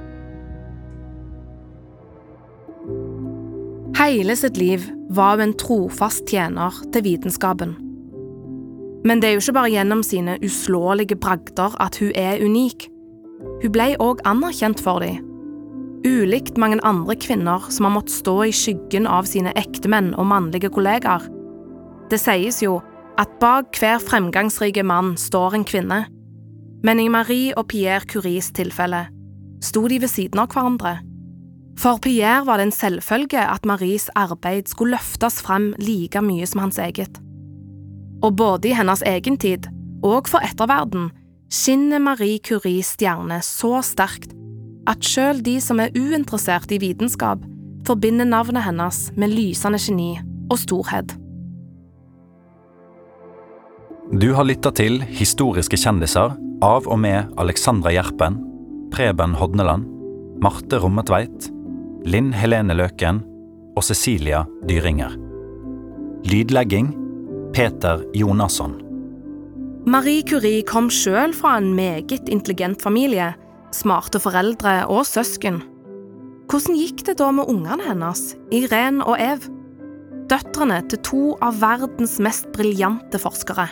[4.00, 7.74] Hele sitt liv var hun en trofast tjener til vitenskapen.
[9.04, 12.86] Men det er jo ikke bare gjennom sine uslåelige bragder at hun er unik.
[13.64, 15.20] Hun ble òg anerkjent for dem.
[16.08, 20.72] Ulikt mange andre kvinner som har måttet stå i skyggen av sine ektemenn og mannlige
[20.72, 21.26] kollegaer,
[22.10, 22.80] det sies jo
[23.20, 26.00] at bak hver fremgangsrike mann står en kvinne,
[26.88, 29.10] men i Marie og Pierre Curies tilfelle
[29.60, 31.02] sto de ved siden av hverandre.
[31.80, 36.66] For Pierre var det en selvfølge at Maries arbeid skulle løftes frem like mye som
[36.66, 37.22] hans eget.
[38.20, 39.70] Og både i hennes egen tid
[40.04, 41.08] og for etterverden
[41.52, 44.34] skinner Marie Curies stjerne så sterkt
[44.90, 47.46] at selv de som er uinteressert i vitenskap,
[47.88, 50.18] forbinder navnet hennes med lysende geni
[50.50, 51.14] og storhet.
[54.20, 56.34] Du har lytta til Historiske kjendiser
[56.66, 58.40] av og med Alexandra Gjerpen,
[58.92, 59.86] Preben Hodneland,
[60.42, 61.52] Marte Rommetveit,
[62.08, 63.24] Linn Helene Løken
[63.76, 65.16] og Cecilia Dyringer.
[66.30, 66.94] Lydlegging
[67.56, 68.78] Peter Jonasson.
[69.90, 73.34] Marie Curie kom sjøl fra en meget intelligent familie,
[73.76, 75.64] smarte foreldre og søsken.
[76.50, 79.48] Hvordan gikk det da med ungene hennes, Irén og Ev?
[80.30, 83.70] døtrene til to av verdens mest briljante forskere.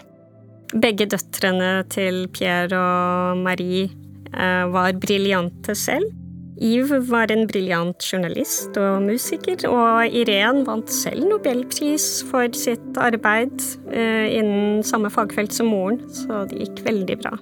[0.73, 3.87] Begge døtrene til Pierre og Marie
[4.33, 6.09] eh, var briljante selv.
[6.57, 13.61] Yves var en briljant journalist og musiker, og Irén vant selv nobelpris for sitt arbeid
[13.93, 17.37] eh, innen samme fagfelt som moren, så det gikk veldig bra.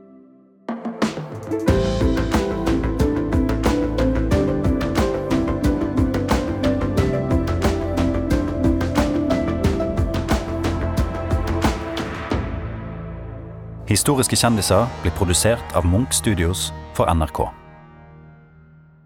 [13.85, 17.64] Historiske kjendiser blir produsert av Munch Studios for NRK.